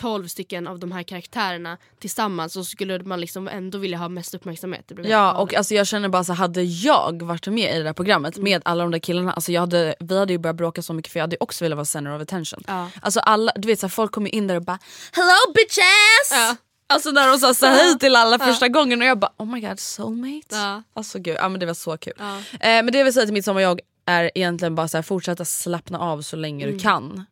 [0.00, 4.34] 12 stycken av de här karaktärerna tillsammans så skulle man liksom ändå vilja ha mest
[4.34, 4.84] uppmärksamhet.
[4.88, 7.84] Det blev Ja och alltså jag känner bara så hade jag varit med i det
[7.84, 8.44] där programmet Mm.
[8.44, 11.12] med alla de där killarna, alltså jag hade, vi hade ju börjat bråka så mycket
[11.12, 12.60] för jag hade också velat vara center of attention.
[12.66, 12.88] Ja.
[13.02, 14.78] Alltså alla, du vet så här, folk kom ju in där och bara
[15.12, 16.30] hello bitches!
[16.32, 16.56] Ja.
[16.86, 19.60] Alltså när de sa så hej till alla första gången och jag bara oh my
[19.60, 20.46] god soulmate.
[20.56, 20.82] Ja.
[20.94, 22.12] Alltså gud, ja men det var så kul.
[22.18, 22.36] Ja.
[22.36, 25.44] Eh, men det jag vill säga till mitt sommarjag är egentligen bara så här, fortsätta
[25.44, 26.76] slappna av så länge Mm.
[26.76, 27.24] du kan.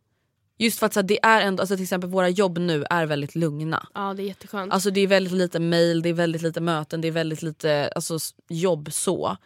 [0.58, 3.06] Just för att så här, det är ändå, alltså till exempel våra jobb nu är
[3.06, 3.86] väldigt lugna.
[3.94, 4.72] ja det är jätteskönt.
[4.72, 7.92] Alltså det är väldigt lite mail, det är väldigt lite möten, det är väldigt lite
[7.96, 8.18] alltså,
[8.48, 9.36] jobb så.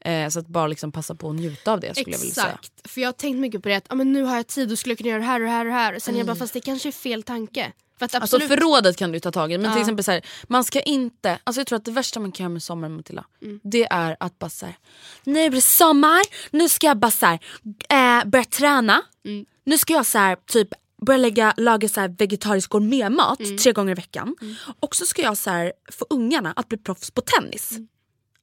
[0.00, 2.46] Eh, så att bara liksom passa på att njuta av det skulle jag vilja säga.
[2.46, 4.72] Exakt, för jag har tänkt mycket på det att ah, men nu har jag tid
[4.72, 5.98] och skulle kunna göra det här och det här och det här.
[5.98, 7.72] Sen jag bara fast det kanske är fel tanke.
[7.98, 9.80] För att Alltså absolut, förrådet kan du ta tag i men till Ja.
[9.80, 12.52] exempel så här, man ska inte, alltså jag tror att det värsta man kan göra
[12.52, 13.60] med sommaren Matilda, Mm.
[13.62, 14.76] det är att bara såhär,
[15.24, 17.38] nu är det sommar, nu ska jag bara såhär,
[17.88, 19.46] eh, börja träna, Mm.
[19.66, 20.68] Nu ska jag så här, typ
[21.06, 23.56] börja lägga, laga så här vegetarisk gourmetmat Mm.
[23.58, 24.36] tre gånger i veckan
[24.80, 27.78] och så ska jag så här, få ungarna att bli proffs på tennis.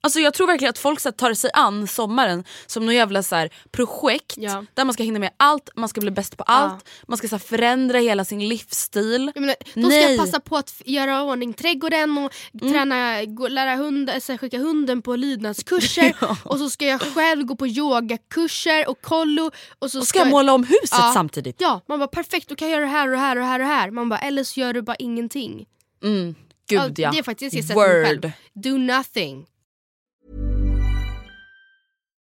[0.04, 3.22] Alltså jag tror verkligen att folk så här, tar sig an sommaren som något jävla
[3.22, 4.64] så här, projekt Ja.
[4.74, 7.34] där man ska hinna med allt, man ska bli bäst på allt, man ska så
[7.34, 9.32] här, förändra hela sin livsstil.
[9.34, 10.02] menar, då ska Nej.
[10.14, 14.58] jag passa på att göra ordning trädgården och träna, gå, lära hund, så här, skicka
[14.58, 19.50] hunden på lydnadskurser och så ska jag själv gå på yogakurser och kollo.
[19.78, 21.10] Och så Och ska jag måla om huset Ja.
[21.14, 21.56] samtidigt?
[21.58, 23.46] Ja, man bara perfekt då kan jag göra det här och det här och det
[23.46, 23.90] här och det här.
[23.90, 25.66] Man bara eller så gör du bara ingenting.
[26.02, 26.34] Mm,
[26.68, 27.10] gud ja.
[27.10, 28.06] Det är faktiskt jag mig Word.
[28.06, 28.32] själv.
[28.54, 29.46] Do nothing.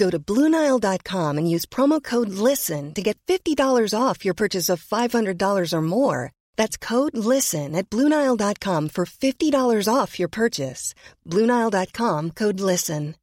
[0.00, 4.82] Go to Bluenile.com and use promo code LISTEN to get $50 off your purchase of
[4.82, 6.32] $500 or more.
[6.56, 10.94] That's code LISTEN at Bluenile.com for $50 off your purchase.
[11.26, 13.14] Bluenile.com code LISTEN.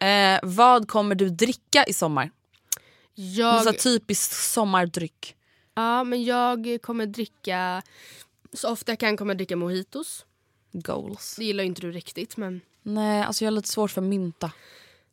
[0.00, 2.30] Eh, vad kommer du dricka i sommar?
[3.14, 5.36] Jag, Någon typisk sommardryck.
[5.74, 7.82] ja, men jag kommer dricka...
[8.52, 10.26] Så ofta jag kan kommer jag dricka mojitos.
[10.72, 11.34] Goals.
[11.38, 12.60] Det gillar inte du riktigt men...
[12.86, 14.50] Nej, alltså jag har lite svårt för mynta.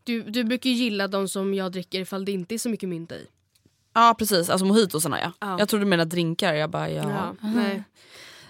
[0.04, 2.90] Du, du brukar ju gilla de som jag dricker ifall det inte är så mycket
[2.90, 3.28] mynta i.
[3.94, 5.32] Ja precis, alltså mojitosarna ja.
[5.40, 5.60] Ja.
[5.60, 7.04] Jag trodde du menade drinkar, jag bara ja.
[7.10, 7.84] Ja, nej.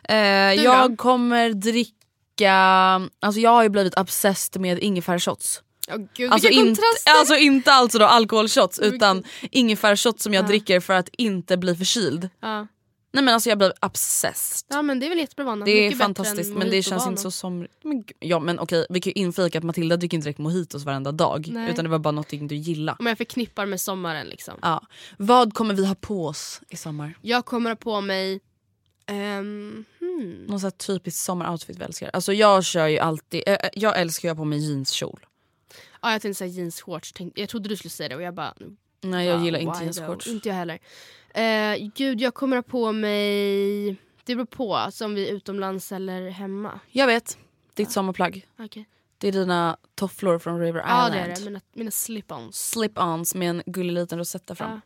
[0.04, 2.52] Eh, Du jag kommer dricka,
[3.20, 5.62] alltså jag har ju blivit obsessed med ingefärsshots.
[5.88, 6.82] Ja, gud, Alltså inte,
[7.20, 12.30] alltså inte alltså då alkoholshots utan ingefärsshots som jag dricker för att inte bli förkyld.
[12.40, 12.68] ja.
[13.14, 14.68] Nej men alltså jag blev obsessed.
[14.70, 15.66] ja men det är väl jättebra vana.
[15.66, 17.68] Det är fantastiskt men det känns inte så som...
[17.84, 20.84] Men, gud, ja men okej vi kan ju inflika att Matilda dricker inte direkt mojitos
[20.84, 21.48] varenda dag.
[21.52, 21.72] Nej.
[21.72, 22.96] Utan det var bara någonting du gillar.
[23.00, 24.54] Om jag förknippar med sommaren liksom.
[24.62, 24.82] Ja.
[25.18, 27.14] Vad kommer vi ha på oss i sommar?
[27.22, 28.40] Jag kommer ha på mig...
[29.06, 30.46] ehm, hmm.
[30.48, 32.10] Någon sån typisk sommaroutfit vi älskar.
[32.14, 35.26] Alltså jag kör ju alltid, äh, jag älskar ju att ha på mig jeanskjol.
[36.02, 37.14] Ja, jag tänkte säga jeansshorts.
[37.36, 38.54] Jag trodde du skulle säga det och jag bara...
[39.02, 40.28] Nej jag wow, gillar inte jeansshorts.
[40.28, 40.80] Inte jag heller.
[41.34, 43.96] Eh, gud, jag kommer ha på mig...
[44.24, 46.80] Det beror på, alltså, om vi är utomlands eller hemma.
[46.88, 47.38] Jag vet,
[47.74, 48.48] ditt sommarplagg.
[48.60, 48.86] Okej.
[49.18, 51.14] Det är dina tofflor från River Ja, Island.
[51.14, 51.46] det är det.
[51.46, 52.52] Mina, mina slip-ons.
[52.52, 54.82] Slip-ons med en gullig liten rosetta fram.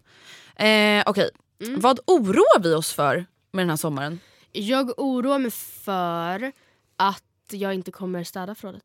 [0.58, 0.65] Ja.
[0.65, 1.30] Eh, Okej,
[1.65, 1.80] Mm.
[1.80, 4.19] vad oroar vi oss för med den här sommaren?
[4.51, 6.51] Jag oroar mig för
[6.95, 8.84] att jag inte kommer städa förrådet.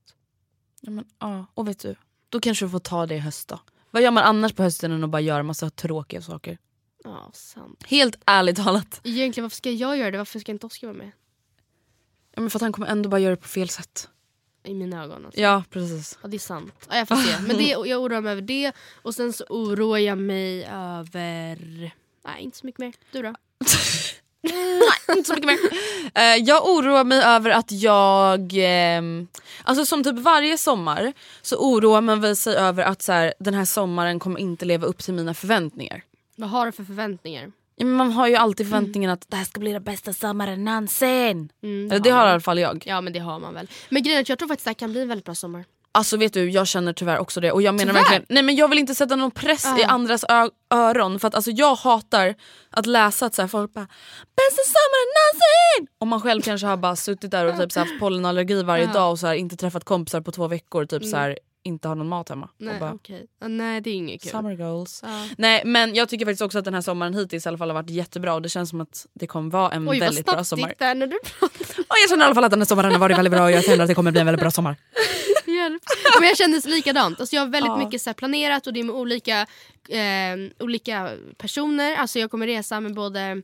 [0.80, 1.46] Ja, men, ja.
[1.54, 1.94] Och vet du,
[2.28, 3.60] då kanske du får ta det i höst då.
[3.90, 6.58] Vad gör man annars på hösten än att bara göra massa tråkiga saker?
[7.04, 7.84] Ja, sant.
[7.86, 9.00] Helt ärligt talat.
[9.04, 10.18] Egentligen, varför ska jag göra det?
[10.18, 11.10] Varför ska inte Oskar vara med?
[12.34, 14.08] Ja, men för att han kommer ändå bara göra det på fel sätt.
[14.64, 15.24] I mina ögon.
[15.26, 15.40] Alltså.
[15.40, 16.18] Ja precis.
[16.22, 16.72] Ja, det är sant.
[16.88, 17.42] Ja, jag får se.
[17.42, 18.72] Men det, jag oroar mig över det.
[19.02, 21.56] Och sen så oroar jag mig över...
[22.24, 22.94] Nej, inte så mycket mer.
[23.12, 23.34] Du då?
[24.42, 25.58] Nej, inte så mycket mer.
[26.14, 29.28] Eh, jag oroar mig över att jag, ehm,
[29.64, 33.54] alltså som typ varje sommar så oroar man väl sig över att så här, den
[33.54, 36.02] här sommaren kommer inte leva upp till mina förväntningar.
[36.36, 37.52] Vad har du för förväntningar?
[37.76, 40.64] Ja, men man har ju alltid förväntningen att det här ska bli den bästa sommaren
[40.64, 41.52] någonsin.
[41.62, 42.82] Mm, Eller det har i alla fall jag.
[42.86, 43.68] Ja men det har man väl.
[43.88, 45.34] Men grejen är att jag tror faktiskt att det här kan bli en väldigt bra
[45.34, 45.64] sommar.
[45.92, 47.52] Alltså vet du, jag känner tyvärr också det.
[47.52, 48.00] Och jag menar Tyvärr?
[48.02, 49.86] verkligen, nej men jag vill inte sätta någon press i Ah.
[49.86, 50.24] andras
[50.74, 51.20] öron.
[51.20, 52.34] För att alltså jag hatar
[52.70, 53.86] att läsa att så här, folk bara
[54.36, 57.86] “bästa sommaren någonsin” och man själv kanske har bara suttit där och typ så här,
[57.86, 58.92] haft pollenallergi varje Ja.
[58.92, 60.84] dag och så här, inte träffat kompisar på två veckor.
[60.86, 62.48] Typ så här, inte har någon mat hemma.
[62.58, 63.26] Nej och bara, okej.
[63.40, 64.30] Ja, nej det är inget kul.
[64.30, 65.04] Summer goals.
[65.38, 67.74] Nej men jag tycker faktiskt också att den här sommaren hittills i alla fall har
[67.74, 70.34] varit jättebra och det känns som att det kommer vara en Oj vad väldigt bra
[70.34, 70.68] snabbt sommar.
[70.68, 71.64] gick det när du pratade.
[71.88, 73.50] Och jag känner i alla fall att den här sommaren har varit väldigt bra och
[73.50, 74.76] jag känner att det kommer bli en väldigt bra sommar.
[75.56, 75.82] Hjälp.
[76.20, 77.20] Men jag kände likadant.
[77.20, 77.76] Alltså jag har väldigt Ja.
[77.76, 79.46] mycket så planerat och det är med olika,
[79.88, 81.96] eh, olika personer.
[81.96, 83.42] Alltså jag kommer resa med både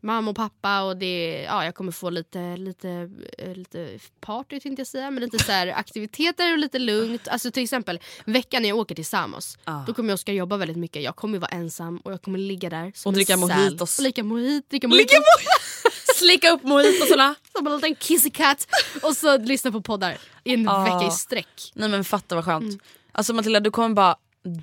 [0.00, 4.80] mamma och pappa och det, ja, jag kommer få lite, lite, eh, lite party tänkte
[4.80, 5.10] jag säga.
[5.10, 7.28] Men lite så här aktiviteter och lite lugnt.
[7.28, 9.58] Alltså till exempel veckan när jag åker till Samos.
[9.64, 9.84] Ja.
[9.86, 11.02] Då kommer jag ska jobba väldigt mycket.
[11.02, 13.98] Jag kommer vara ensam och jag kommer ligga där som Och dricka mojitos.
[13.98, 15.14] Och dricka mojit, dricka mojitos.
[16.14, 17.34] Slicka upp mojitosarna.
[17.56, 18.66] Som en liten kissy cat.
[19.02, 20.84] Och så lyssna på poddar i en Ah.
[20.84, 21.72] vecka i sträck.
[21.74, 22.62] Nej men fatta vad skönt.
[22.64, 22.78] Mm.
[23.12, 24.16] Alltså Matilda du kommer bara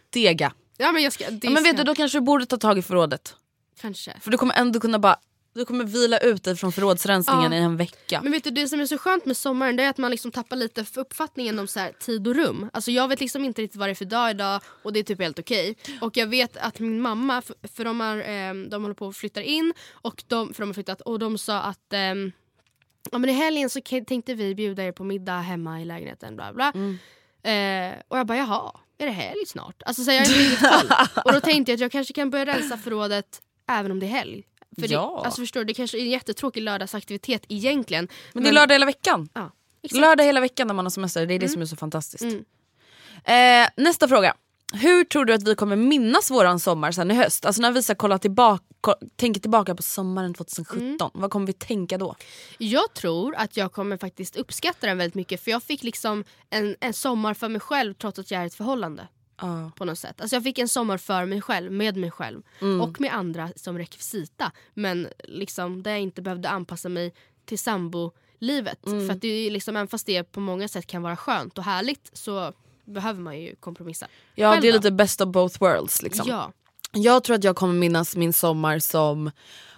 [0.10, 0.54] dega.
[0.78, 1.24] Ja men jag ska...
[1.24, 3.36] Ja, men vet ska- du, då kanske du borde ta tag i förrådet.
[3.82, 4.14] Kanske.
[4.22, 5.16] För du kommer ändå kunna bara
[5.54, 7.58] du kommer vila ut dig från förrådsrensningen Ja.
[7.58, 8.20] i en vecka.
[8.24, 10.32] Men vet du det som är så skönt med sommaren det är att man liksom
[10.32, 12.70] tappar lite för uppfattningen om så här, tid och rum.
[12.74, 15.04] Alltså jag vet liksom inte riktigt vad det är för dag idag och det är
[15.04, 15.76] typ helt okej.
[16.02, 19.16] Och jag vet att min mamma, för, för de, har, eh, de håller på att
[19.18, 22.32] flytta in och de, för de har flyttat och de sa att ehm,
[23.12, 26.36] ja, men i helgen så tänkte vi bjuda er på middag hemma i lägenheten.
[26.36, 26.68] Bla bla.
[27.52, 29.84] Eh, och jag bara jaha, är det helg snart?
[29.86, 30.92] Alltså så jag inte riktigt koll.
[31.26, 34.10] Och då tänkte jag att jag kanske kan börja rensa förrådet även om det är
[34.10, 34.44] helg.
[34.82, 35.22] För det, Ja.
[35.26, 38.08] alltså förstår du, det kanske är en jättetråkig lördagsaktivitet egentligen.
[38.34, 39.30] Men det är lördag hela veckan.
[39.34, 39.52] Ja,
[39.84, 40.02] exakt.
[40.02, 42.24] Lördag hela veckan när man har semester, det är det som är så fantastiskt.
[42.24, 43.64] Mm.
[43.64, 44.36] Eh, nästa fråga.
[44.74, 47.46] Hur tror du att vi kommer minnas våran sommar sen i höst?
[47.46, 48.64] Alltså när vi ska kolla tillbaka,
[49.16, 50.98] tänker tillbaka på sommaren 2017, Mm.
[51.14, 52.16] vad kommer vi tänka då?
[52.58, 56.76] Jag tror att jag kommer faktiskt uppskatta den väldigt mycket för jag fick liksom en,
[56.80, 59.08] en sommar för mig själv trots att jag är i ett förhållande.
[59.42, 59.72] Ja.
[59.76, 60.22] På något sätt.
[60.22, 62.82] Alltså jag fick en sommar för mig själv, med mig själv Mm.
[62.82, 64.52] och med andra som rekvisita.
[64.74, 67.14] Men liksom där jag inte behövde anpassa mig
[67.46, 68.86] till sambolivet.
[68.86, 69.08] Mm.
[69.08, 71.64] För att det är liksom, även fast det på många sätt kan vara skönt och
[71.64, 72.54] härligt så
[72.86, 74.08] behöver man ju kompromissa.
[74.36, 74.78] Ja Själv det är då?
[74.78, 76.26] lite best of both worlds liksom.
[76.30, 76.52] Ja.
[76.94, 79.32] Jag tror att jag kommer minnas min sommar som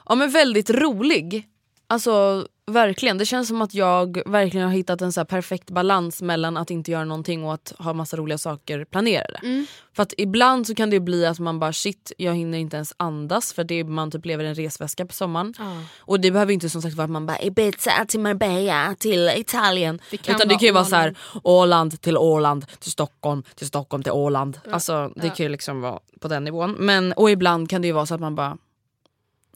[0.10, 1.49] ja, men väldigt rolig.
[1.88, 6.58] Alltså verkligen, det känns som att jag verkligen har hittat en så perfekt balans mellan
[6.58, 9.39] att inte göra någonting och att ha massa roliga saker planerade.
[9.43, 9.65] Mm.
[9.95, 12.76] För att ibland så kan det ju bli att man bara shit jag hinner inte
[12.76, 15.54] ens andas för det är, man typ lever i en resväska på sommaren.
[15.60, 15.82] Ja.
[15.99, 20.02] Och det behöver inte som sagt vara att man bara Ibiza till Marbella till Italien.
[20.12, 22.02] Det kan Utan det kan ju vara så här Åland.
[22.02, 24.60] Till Åland till Stockholm till Stockholm till Åland.
[24.71, 26.71] Alltså det kan ju liksom vara på den nivån.
[26.71, 28.58] Men, och ibland kan det ju vara så att man bara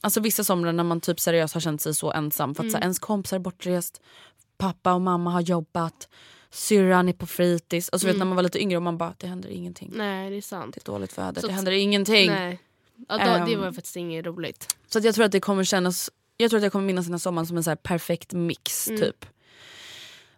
[0.00, 2.76] Alltså vissa somrar när man typ seriöst har känt sig så ensam för att så
[2.76, 4.00] här, ens kompisar är bortrest,
[4.58, 6.08] pappa och mamma har jobbat,
[6.50, 7.88] syrran är på fritids.
[7.92, 9.92] Alltså vet, när man var lite yngre och man bara det händer ingenting.
[9.94, 10.74] Nej det är sant.
[10.74, 12.30] Det är dåligt väder, Så det händer ingenting.
[12.30, 12.58] Nej.
[13.08, 13.60] Ja, då, det Ehm.
[13.60, 14.76] var faktiskt inget roligt.
[14.88, 17.18] Så jag tror att det kommer kännas, jag tror att jag kommer minnas den här
[17.18, 19.00] sommaren som en så perfekt mix Mm.
[19.00, 19.26] typ.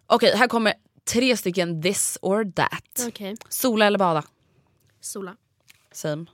[0.07, 0.73] Okej här kommer
[1.13, 3.05] tre stycken this or that.
[3.07, 3.35] Okej.
[3.49, 4.23] Sola eller bada?
[5.01, 5.35] Sola.
[5.91, 6.25] Same.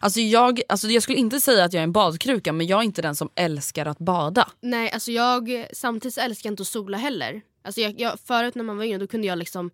[0.00, 2.84] Alltså jag, alltså jag skulle inte säga att jag är en badkruka men jag är
[2.84, 4.48] inte den som älskar att bada.
[4.60, 7.42] Nej, alltså jag, samtidigt älskar jag inte att sola heller.
[7.62, 9.70] Alltså jag, jag, förut när man var yngre då kunde jag liksom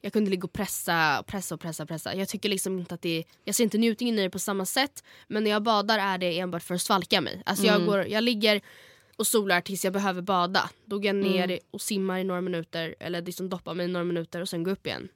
[0.00, 1.86] jag kunde ligga och pressa, pressa och pressa.
[1.86, 2.14] pressa.
[2.14, 5.04] Jag tycker liksom inte att det Jag ser inte njutningen i det på samma sätt.
[5.28, 7.42] Men när jag badar är det enbart för att svalka mig.
[7.46, 8.60] Alltså jag, går, jag ligger
[9.16, 10.70] och solar tills jag behöver bada.
[10.84, 12.94] Då går jag ner och simmar i några minuter.
[13.00, 15.08] Eller liksom doppar mig i några minuter och sen går upp igen.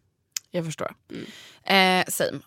[0.51, 0.95] Jag förstår.
[1.63, 2.41] Eh, same.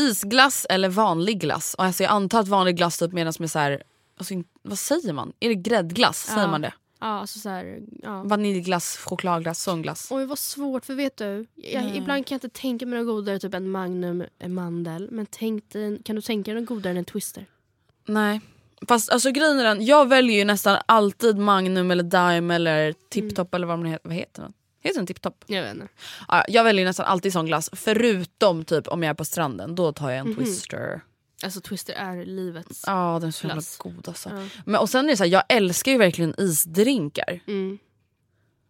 [0.00, 1.74] Isglass eller vanlig glass?
[1.74, 3.82] Och Alltså jag antar att vanlig glass typ menas med så här,
[4.18, 5.32] alltså, vad säger man?
[5.40, 6.18] Är det gräddglass?
[6.26, 6.46] Säger Ja.
[6.50, 6.72] man det?
[7.00, 8.22] Ja, alltså så här, ja.
[8.22, 10.08] Vaniljglass, chokladglass, sån glass?
[10.10, 13.38] Oj vad svårt för vet du, jag, ibland kan jag inte tänka mig något godare
[13.38, 15.08] typ en Magnum, en mandel.
[15.10, 17.46] Men tänk dig, kan du tänka dig något godare än en Twister?
[18.06, 18.40] Nej.
[18.88, 23.54] Fast alltså grejen är den, jag väljer ju nästan alltid Magnum eller Dime eller Tiptop
[23.54, 24.52] eller vad, man heter, vad heter den?
[24.84, 25.44] Heter den Tiptop?
[25.46, 25.88] Jag vet inte.
[26.28, 29.92] Ja, jag väljer nästan alltid sån glass förutom typ om jag är på stranden, då
[29.92, 31.00] tar jag en Twister.
[31.44, 32.82] Alltså Twister är livets.
[32.86, 33.76] Ja den är så jävla Glass.
[33.76, 34.28] god alltså.
[34.28, 34.48] Ja.
[34.66, 37.40] Men, och sen är det så här, jag älskar ju verkligen isdrinkar.
[37.46, 37.78] Mm.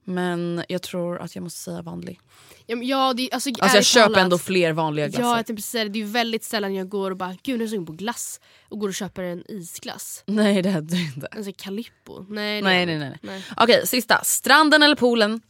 [0.05, 2.21] Men jag tror att jag måste säga vanlig.
[2.67, 5.23] Ja, men ja, det, alltså, Alltså jag ärligt köper talat- ändå fler vanliga glassar.
[5.23, 5.91] Ja, jag tänkte precis säga det.
[5.91, 7.93] Det är ju väldigt sällan jag går och bara gud nu är jag sugen på
[7.93, 10.23] glass och går och köper en isglass.
[10.27, 11.27] Nej det hade du inte.
[11.27, 12.27] Alltså Calippo.
[12.29, 13.07] Nej, det Nej nej nej.
[13.07, 13.19] inte.
[13.27, 13.45] nej.
[13.57, 15.41] Okej sista, stranden eller poolen?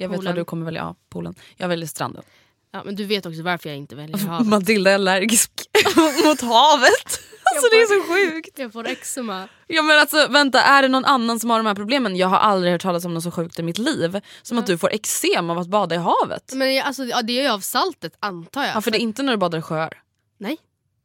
[0.00, 0.34] Jag vet Poolen.
[0.34, 1.34] vad du kommer välja, ja poolen.
[1.56, 2.22] Jag väljer stranden.
[2.70, 4.46] Ja, men du vet också varför jag inte väljer havet.
[4.46, 5.50] Matilda är allergisk
[6.24, 7.20] mot havet.
[7.54, 8.58] Alltså det är så sjukt.
[8.58, 9.48] Jag får eczema.
[9.66, 12.16] Ja men alltså vänta, är det någon annan som har de här problemen?
[12.16, 14.20] Jag har aldrig hört talas om något så sjukt i mitt liv.
[14.42, 16.52] Som att du får eksem av att bada i havet.
[16.54, 18.76] Men jag, alltså, ja, det är ju av saltet antar jag.
[18.76, 20.02] Ja för det är inte när du badar i sjöar.
[20.38, 20.56] Nej.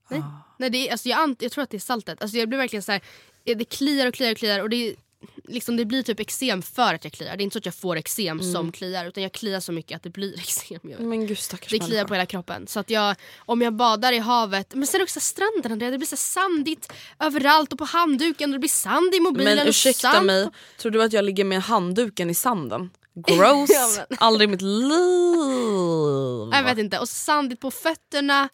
[0.09, 0.19] Nej.
[0.19, 0.55] Ah.
[0.57, 2.21] Nej det är, alltså, jag, jag tror att det är saltet.
[2.21, 3.01] Alltså, jag blir verkligen så här,
[3.43, 4.95] det kliar och kliar och kliar och det,
[5.43, 7.37] liksom, det blir typ eksem för att jag kliar.
[7.37, 8.53] Det är inte så att jag får eksem Mm.
[8.53, 10.79] som kliar utan jag kliar så mycket att det blir eksem.
[10.83, 12.67] Men gud stackars Det kliar på hela kroppen.
[12.67, 16.07] Så att jag, om jag badar i havet, men sen också stranden Andrea, det blir
[16.07, 19.55] så sandigt överallt och på handduken och det blir sand i mobilen.
[19.55, 22.89] Men ursäkta sand mig, tror du att jag ligger med handduken i sanden?
[23.15, 23.69] Gross!
[23.69, 26.49] Ja, Aldrig i mitt liv!
[26.51, 26.99] Jag vet inte.
[26.99, 28.49] Och sandigt på fötterna.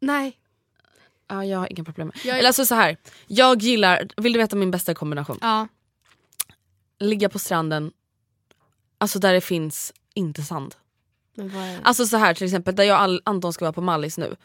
[0.00, 0.38] Nej.
[1.28, 2.96] Ja, jag har inga problem Jag- Eller alltså så här.
[3.26, 5.38] jag gillar, vill du veta min bästa kombination?
[5.40, 5.68] Ja.
[7.02, 7.92] Ligga på stranden,
[8.98, 10.74] alltså där det finns inte sand.
[11.82, 14.36] Alltså så här till exempel, där jag och Anton ska vara på Mallis nu.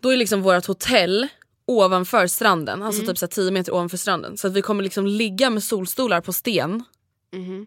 [0.00, 1.28] Då är liksom vårt hotell
[1.66, 4.36] ovanför stranden, alltså typ så här 10 meter ovanför stranden.
[4.36, 6.84] Så att vi kommer liksom ligga med solstolar på sten
[7.32, 7.66] Mhm.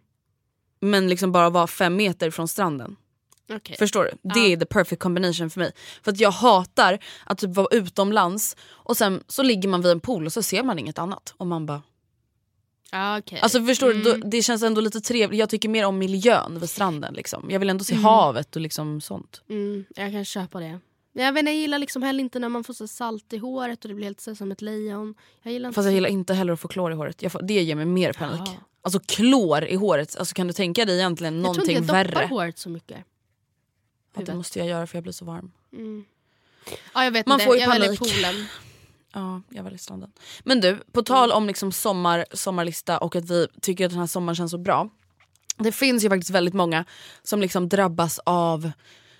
[0.79, 2.95] men liksom bara vara fem meter från stranden.
[3.53, 3.75] Okej.
[3.79, 4.29] Förstår du?
[4.33, 5.71] Det är the perfect combination för mig.
[6.03, 9.99] För att jag hatar att typ vara utomlands och sen så ligger man vid en
[9.99, 11.33] pool och så ser man inget annat.
[11.37, 11.81] Och man bara...
[12.91, 13.39] Ja, okej.
[13.39, 13.93] Alltså förstår du?
[14.09, 14.21] Mm.
[14.21, 15.39] Då, det känns ändå lite trevligt.
[15.39, 17.13] Jag tycker mer om miljön vid stranden.
[17.13, 17.49] Liksom.
[17.51, 18.03] Jag vill ändå se Mm.
[18.05, 19.41] havet och liksom sånt.
[19.49, 20.79] Mm, jag kan köpa det.
[21.13, 23.89] Jag, vet, jag gillar liksom heller inte när man får så salt i håret och
[23.89, 25.15] det blir helt så som ett lejon.
[25.41, 27.21] Jag gillar inte Fast jag gillar inte heller att få klor i håret.
[27.23, 28.41] Jag får, det ger mig mer panik.
[28.45, 28.55] Jaha.
[28.81, 32.05] Alltså klor i håret, alltså, kan du tänka dig egentligen Jag tror någonting inte jag
[32.05, 32.27] doppar värre?
[32.27, 32.97] håret så mycket.
[34.15, 35.51] Ja, det måste jag göra för jag blir så varm.
[35.73, 36.05] Mm.
[36.93, 37.45] Ja, jag vet Man inte.
[37.45, 37.99] får ju jag panik.
[37.99, 38.45] poolen.
[39.13, 40.11] Ja, jag väljer stranden.
[40.43, 44.07] Men du, på tal om liksom sommar, sommarlista och att vi tycker att den här
[44.07, 44.89] sommaren känns så bra.
[45.57, 46.85] Det finns ju faktiskt väldigt många
[47.23, 48.71] som liksom drabbas av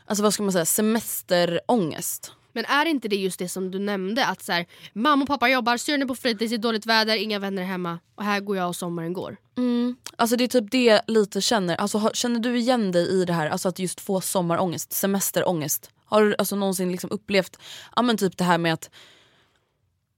[0.06, 2.32] alltså vad ska man säga, semesterångest.
[2.54, 4.26] Men är inte det just det som du nämnde?
[4.26, 7.16] Att så här, mamma och pappa jobbar, syrran är på fritids, det är dåligt väder,
[7.16, 8.00] inga vänner hemma.
[8.16, 9.38] Och här går jag och sommaren går.
[10.16, 11.76] Alltså det är typ det lite känner.
[11.76, 13.50] Alltså, känner du igen dig i det här?
[13.50, 15.90] Alltså att just få sommarångest, semesterångest.
[16.06, 17.58] Har du alltså någonsin liksom upplevt
[17.96, 18.90] ja, men typ det här med att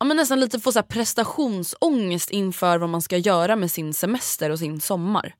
[0.03, 3.93] ja, men nästan lite få så här prestationsångest inför vad man ska göra med sin
[3.93, 5.35] semester och sin sommar?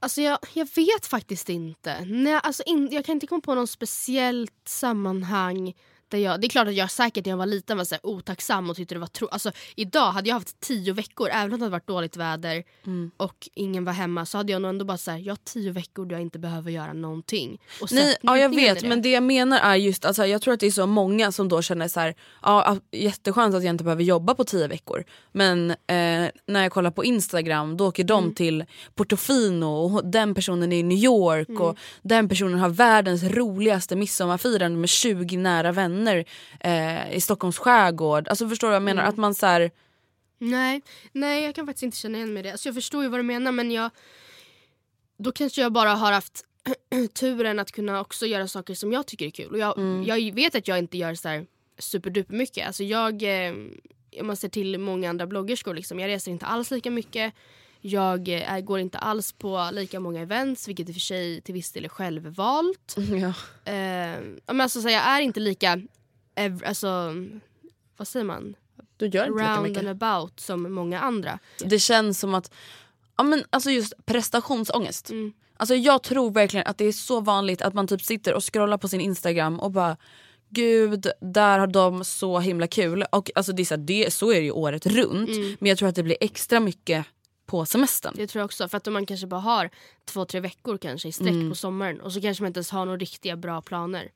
[0.00, 2.04] Alltså jag, jag vet faktiskt inte.
[2.04, 5.74] Nej, alltså in, jag kan inte komma på något speciellt sammanhang.
[6.10, 8.06] Där jag, det är klart att jag säkert när jag var liten var så här
[8.06, 11.58] otacksam och tyckte det var tro, alltså, Idag hade jag haft tio veckor, även om
[11.58, 13.10] det hade varit dåligt väder Mm.
[13.16, 15.72] och ingen var hemma så hade jag nog ändå bara så här, jag har tio
[15.72, 17.58] veckor då jag inte behöver göra någonting.
[17.82, 20.54] Och Nej, ja, jag vet i men det jag menar är just alltså, jag tror
[20.54, 23.84] att det är så många som då känner så här, ja, jätteskönt att jag inte
[23.84, 25.04] behöver jobba på tio veckor.
[25.32, 25.76] Men eh,
[26.46, 30.82] när jag kollar på Instagram då åker de till Portofino och den personen är i
[30.82, 35.99] New York och den personen har världens roligaste midsommarfirande med 20 nära vänner
[36.60, 38.28] eh, i Stockholms skärgård.
[38.28, 39.02] Alltså förstår du vad jag menar?
[39.02, 39.70] Att man så här,
[40.42, 40.82] Nej,
[41.12, 42.50] nej jag kan faktiskt inte känna igen mig i det.
[42.50, 43.90] Alltså, jag förstår ju vad du menar men jag...
[45.16, 46.44] Då kanske jag bara har haft
[47.14, 49.52] turen att kunna också göra saker som jag tycker är kul.
[49.52, 51.46] Och jag, jag vet att jag inte gör så här
[51.78, 52.66] superduper mycket.
[52.66, 53.54] Alltså jag, eh,
[54.20, 57.34] om man ser till många andra bloggerskor, liksom, jag reser inte alls lika mycket.
[57.80, 61.54] Jag eh, går inte alls på lika många events, vilket i och för sig till
[61.54, 62.96] viss del är självvalt.
[62.96, 63.28] ja.
[63.72, 65.80] Eh, men alltså, så jag är inte lika,
[66.34, 67.14] ev- alltså,
[67.96, 68.54] vad säger man?
[68.96, 69.78] du gör inte lika Round mycket.
[69.86, 71.38] and about som många andra.
[71.64, 72.52] Det känns som att,
[73.16, 75.10] ja men alltså just prestationsångest.
[75.10, 75.32] Mm.
[75.56, 78.78] Alltså jag tror verkligen att det är så vanligt att man typ sitter och scrollar
[78.78, 79.96] på sin instagram och bara
[80.48, 83.04] Gud, där har de så himla kul.
[83.12, 85.28] Och alltså det är så, här, det, så är det ju året runt.
[85.30, 85.56] Mm.
[85.60, 87.06] Men jag tror att det blir extra mycket
[87.50, 88.14] på semestern.
[88.16, 88.68] Det tror jag också.
[88.68, 89.70] För att man kanske bara har
[90.04, 91.48] två, tre veckor kanske i sträck Mm.
[91.50, 94.10] på sommaren och så kanske man inte ens har några riktiga bra planer.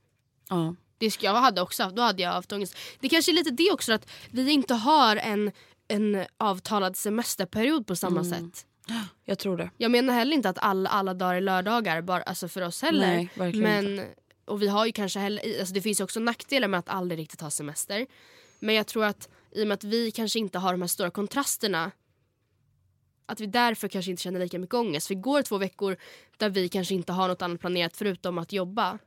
[0.49, 0.75] Ja.
[0.99, 2.77] Det ska jag hade också haft, då hade jag haft ångest.
[3.01, 5.53] Det kanske är lite det också att vi inte har en,
[5.89, 8.33] en avtalad semesterperiod på samma Mm.
[8.51, 8.67] sätt.
[9.25, 9.71] Jag tror det.
[9.77, 13.07] Jag menar heller inte att alla, alla dagar är lördagar bara, alltså för oss heller.
[13.07, 14.07] Nej, verkligen men,
[14.45, 17.19] Och vi har ju kanske heller, alltså det finns ju också nackdelar med att aldrig
[17.21, 18.07] riktigt ha semester.
[18.59, 21.11] Men jag tror att i och med att vi kanske inte har de här stora
[21.11, 21.91] kontrasterna
[23.27, 25.07] att vi därför kanske inte känner lika mycket ångest.
[25.07, 25.97] För går två veckor
[26.37, 28.99] där vi kanske inte har något annat planerat förutom att jobba.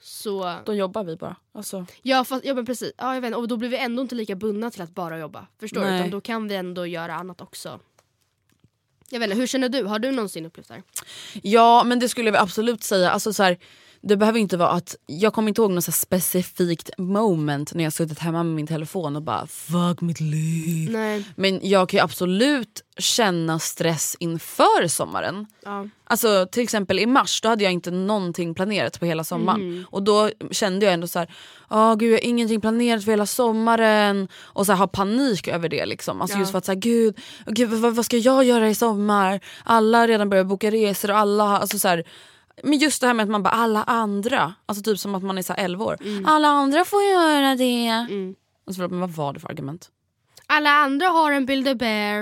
[0.00, 1.36] Så Då jobbar vi bara.
[1.52, 2.92] Alltså, ja, fast, ja men precis.
[2.98, 5.46] Ja, jag vet, och då blir vi ändå inte lika bundna till att bara jobba.
[5.60, 5.86] Förstår du?
[5.86, 5.98] Nej.
[5.98, 7.80] Utan då kan vi ändå göra annat också.
[9.10, 9.84] Jag vet inte, hur känner du?
[9.84, 10.82] Har du någonsin upplevt det här?
[11.42, 13.10] Ja men det skulle jag absolut säga.
[13.10, 13.58] Alltså, så här,
[14.02, 18.18] det behöver inte vara att, jag kommer inte ihåg något specifikt moment när jag suttit
[18.18, 20.90] hemma med min telefon och bara fuck mitt liv.
[20.92, 21.24] Nej.
[21.36, 25.46] Men jag kan ju absolut känna stress inför sommaren.
[25.64, 25.88] Ja.
[26.04, 29.60] Alltså till exempel i mars då hade jag inte någonting planerat på hela sommaren.
[29.60, 29.84] Mm.
[29.90, 31.34] Och då kände jag ändå så här,
[31.70, 34.28] åh gud jag har ingenting planerat för hela sommaren.
[34.34, 36.20] Och så här, ha panik över det liksom.
[36.20, 36.40] Alltså Ja.
[36.40, 39.40] just för att så här, gud, gud vad, vad ska jag göra i sommar?
[39.64, 42.04] Alla har redan börjat boka resor och alla alltså så här,
[42.62, 45.38] men just det här med att man bara alla andra, alltså typ som att man
[45.38, 45.96] är så här 11 år.
[46.26, 47.86] Alla andra får göra det.
[47.86, 48.34] Mm.
[48.66, 49.90] Alltså, förlåt, men vad var det för argument?
[50.46, 52.16] Alla andra har en Build a bear.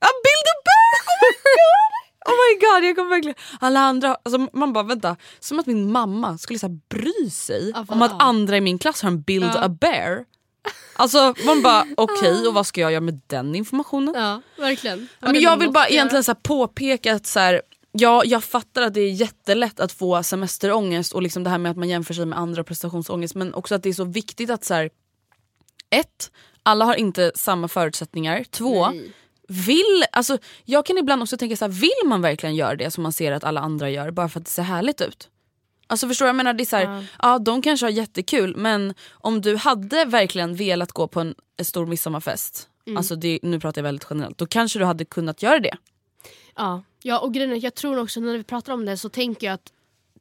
[0.00, 1.00] Ja, Build a bear!
[1.06, 1.84] Oh my god!
[2.26, 3.34] Oh my god, jag kommer verkligen...
[3.60, 7.70] Alla andra, alltså man bara vänta, som att min mamma skulle så här bry sig
[7.74, 9.64] Ja, om att andra i min klass har en Build Ja.
[9.64, 10.24] a bear.
[10.96, 14.14] Alltså man bara okej och vad ska jag göra med den informationen?
[14.16, 15.08] Ja, verkligen.
[15.20, 15.92] Har men jag vill bara göra?
[15.94, 17.62] egentligen så påpeka att så här,
[17.98, 21.70] ja, jag fattar att det är jättelätt att få semesterångest och liksom det här med
[21.70, 24.64] att man jämför sig med andra prestationsångest men också att det är så viktigt att
[24.64, 24.90] så här,
[25.90, 26.30] ett,
[26.62, 28.44] alla har inte samma förutsättningar.
[28.50, 29.12] Två, Nej.
[29.48, 33.02] vill, alltså, jag kan ibland också tänka så här, vill man verkligen göra det som
[33.02, 35.28] man ser att alla andra gör bara för att det ser härligt ut?
[35.86, 36.26] Alltså förstår?
[36.28, 37.04] Jag menar, det är så här, Ja.
[37.22, 37.38] ja.
[37.38, 41.86] de kanske har jättekul men om du hade verkligen velat gå på en, en stor
[41.86, 42.96] midsommarfest, Mm.
[42.96, 45.76] alltså det, nu pratar jag väldigt generellt, då kanske du hade kunnat göra det.
[46.56, 49.54] Ja, ja och grejen jag tror också när vi pratar om det så tänker jag
[49.54, 49.72] att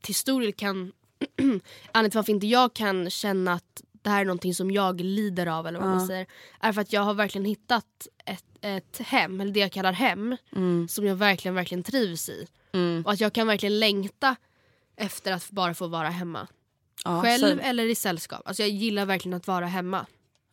[0.02, 0.92] till stor del kan
[1.38, 5.48] anledningen till varför inte jag kan känna att det här är någonting som jag lider
[5.48, 6.28] av eller vad man säger.
[6.60, 10.38] Är för att jag har verkligen hittat ett, ett hem, eller det jag kallar hem.
[10.56, 10.88] Mm.
[10.88, 12.48] Som jag verkligen, verkligen trivs i.
[13.06, 14.36] Och att jag kan verkligen längta
[14.96, 16.48] efter att bara få vara hemma.
[17.06, 17.62] Ja, Själv same.
[17.62, 18.42] eller i sällskap.
[18.46, 20.06] Alltså jag gillar verkligen att vara hemma.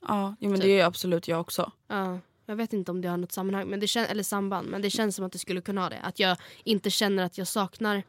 [0.09, 1.73] Ja, jo, men det är absolut jag också.
[1.89, 2.19] Ja,
[2.51, 4.91] jag vet inte om det har något sammanhang men det kän- eller samband men det
[4.91, 6.01] känns som att det skulle kunna ha det.
[6.03, 8.05] Att jag inte känner att jag saknar Nej,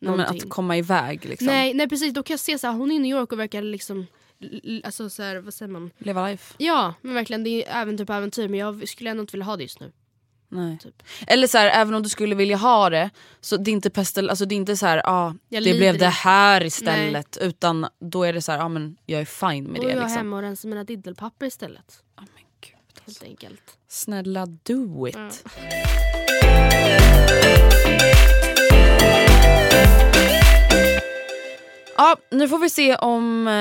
[0.00, 0.40] någonting.
[0.42, 1.46] att komma iväg liksom.
[1.46, 3.38] nej, nej precis, då kan jag se så här, hon är i New York och
[3.38, 4.06] verkar liksom
[4.84, 5.90] Alltså så här, vad säger man?
[5.98, 6.54] Leva life.
[6.58, 9.56] Ja, men verkligen det är äventyr på äventyr men jag skulle ändå inte vilja ha
[9.56, 9.92] det just nu.
[10.48, 10.78] Nej.
[10.78, 11.02] Typ.
[11.26, 13.10] Eller så här, även om du skulle vilja ha det
[13.40, 15.98] så det är inte pestel, alltså det är inte så här, ah, Jag det blev
[15.98, 17.36] det här istället.
[17.40, 19.90] Utan då är det så här, ah, men jag är fine med och det.
[19.90, 20.16] jag är Liksom.
[20.18, 22.02] hemma och rensar mina diddelpapper istället.
[22.20, 22.28] Gud,
[23.06, 23.60] Helt enkelt.
[23.88, 25.16] Snälla do it.
[25.16, 25.30] Ja.
[31.96, 33.48] Ja, nu får vi se om...
[33.48, 33.52] Eh,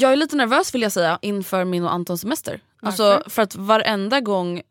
[0.00, 2.60] jag är lite nervös vill jag säga inför min och Antons semester.
[2.82, 4.62] Alltså för att varenda gång...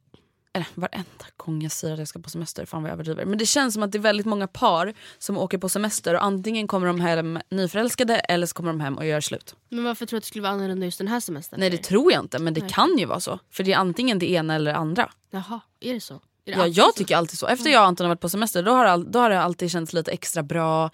[0.55, 3.25] Eller varenda gång jag säger att jag ska på semester, fan vad jag överdriver.
[3.25, 6.23] Men det känns som att det är väldigt många par som åker på semester och
[6.23, 9.55] antingen kommer de hem nyförälskade eller så kommer de hem och gör slut.
[9.69, 11.59] Men varför tror du att det skulle vara annorlunda just den här semestern?
[11.59, 13.39] Nej det tror jag inte men det kan ju vara så.
[13.51, 15.11] För det är antingen det ena eller det andra.
[15.31, 16.21] Jaha, är det så?
[16.43, 17.47] Ja, jag tycker alltid så.
[17.47, 19.71] Efter jag och Anton har varit på semester då har, all, då har det alltid
[19.71, 20.89] känts lite extra bra.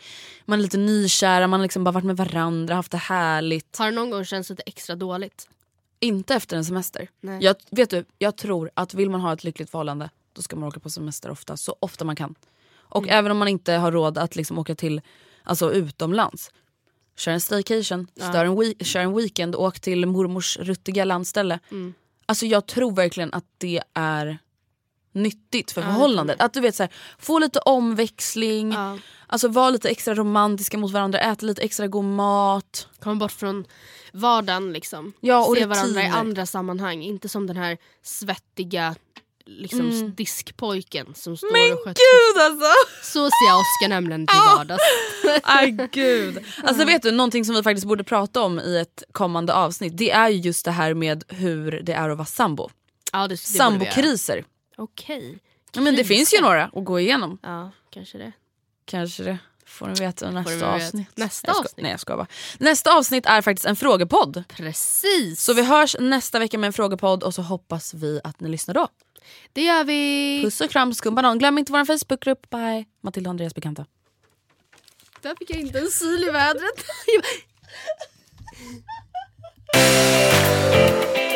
[0.46, 3.78] Man är lite nykära, man har liksom bara varit med varandra, haft det härligt.
[3.78, 5.48] Har det någon gång känts lite extra dåligt?
[6.02, 7.10] Inte efter en semester.
[7.22, 7.44] Nej.
[7.44, 10.68] Jag, vet du, jag tror att vill man ha ett lyckligt förhållande då ska man
[10.68, 12.36] åka på semester ofta, så ofta man kan.
[12.74, 13.16] Och Mm.
[13.18, 15.02] även om man inte har råd att liksom åka till
[15.44, 16.52] alltså, utomlands.
[17.16, 21.60] Kör en staycation, stör en we- kör en weekend, åk till mormors ruttiga landställe.
[21.72, 21.94] Mm.
[22.26, 24.40] Alltså jag tror verkligen att det är
[25.14, 26.42] nyttigt för förhållandet.
[26.42, 28.98] Att du vet så här, få lite omväxling, Ja.
[29.28, 32.88] alltså vara lite extra romantiska mot varandra, äta lite extra god mat.
[33.00, 33.66] Komma bort från
[34.14, 35.14] vardagen liksom.
[35.20, 36.20] Ja, och Se varandra i rutiner.
[36.20, 37.04] andra sammanhang.
[37.04, 38.96] Inte som den här svettiga
[39.46, 41.62] liksom, diskpojken som står Mm.
[41.62, 41.94] Men och sköter.
[42.02, 42.68] gud alltså!
[43.04, 44.84] Så ser jag Oskar nämligen till vardags.
[45.44, 46.40] Aj gud.
[46.64, 50.12] Alltså vet du, någonting som vi faktiskt borde prata om i ett kommande avsnitt det
[50.12, 52.70] är ju just det här med hur det är att vara sambo.
[53.14, 53.38] Ja, det, det.
[53.38, 54.44] Sambokriser.
[54.82, 55.40] Okej.
[55.72, 57.38] Ja, men det finns ju några att gå igenom.
[57.44, 58.32] Ja, kanske det.
[58.86, 59.38] Kanske det.
[59.66, 60.68] Får ni veta nästa veta.
[60.68, 61.18] avsnitt.
[61.18, 61.84] Nästa jag avsnitt?
[61.84, 62.28] Nej jag ska bara.
[62.58, 64.44] Nästa avsnitt är faktiskt en frågepodd.
[64.48, 65.44] Precis.
[65.44, 68.74] Så vi hörs nästa vecka med en frågepodd och så hoppas vi att ni lyssnar
[68.74, 68.88] då.
[69.54, 70.42] Det gör vi.
[70.44, 71.40] Puss och kram skumbanan.
[71.40, 72.50] Glöm inte vår Facebookgrupp.
[72.50, 72.86] Bye.
[73.02, 73.86] Matilda och Andreas bekanta.
[75.22, 76.86] Där fick jag inte en sil i vädret.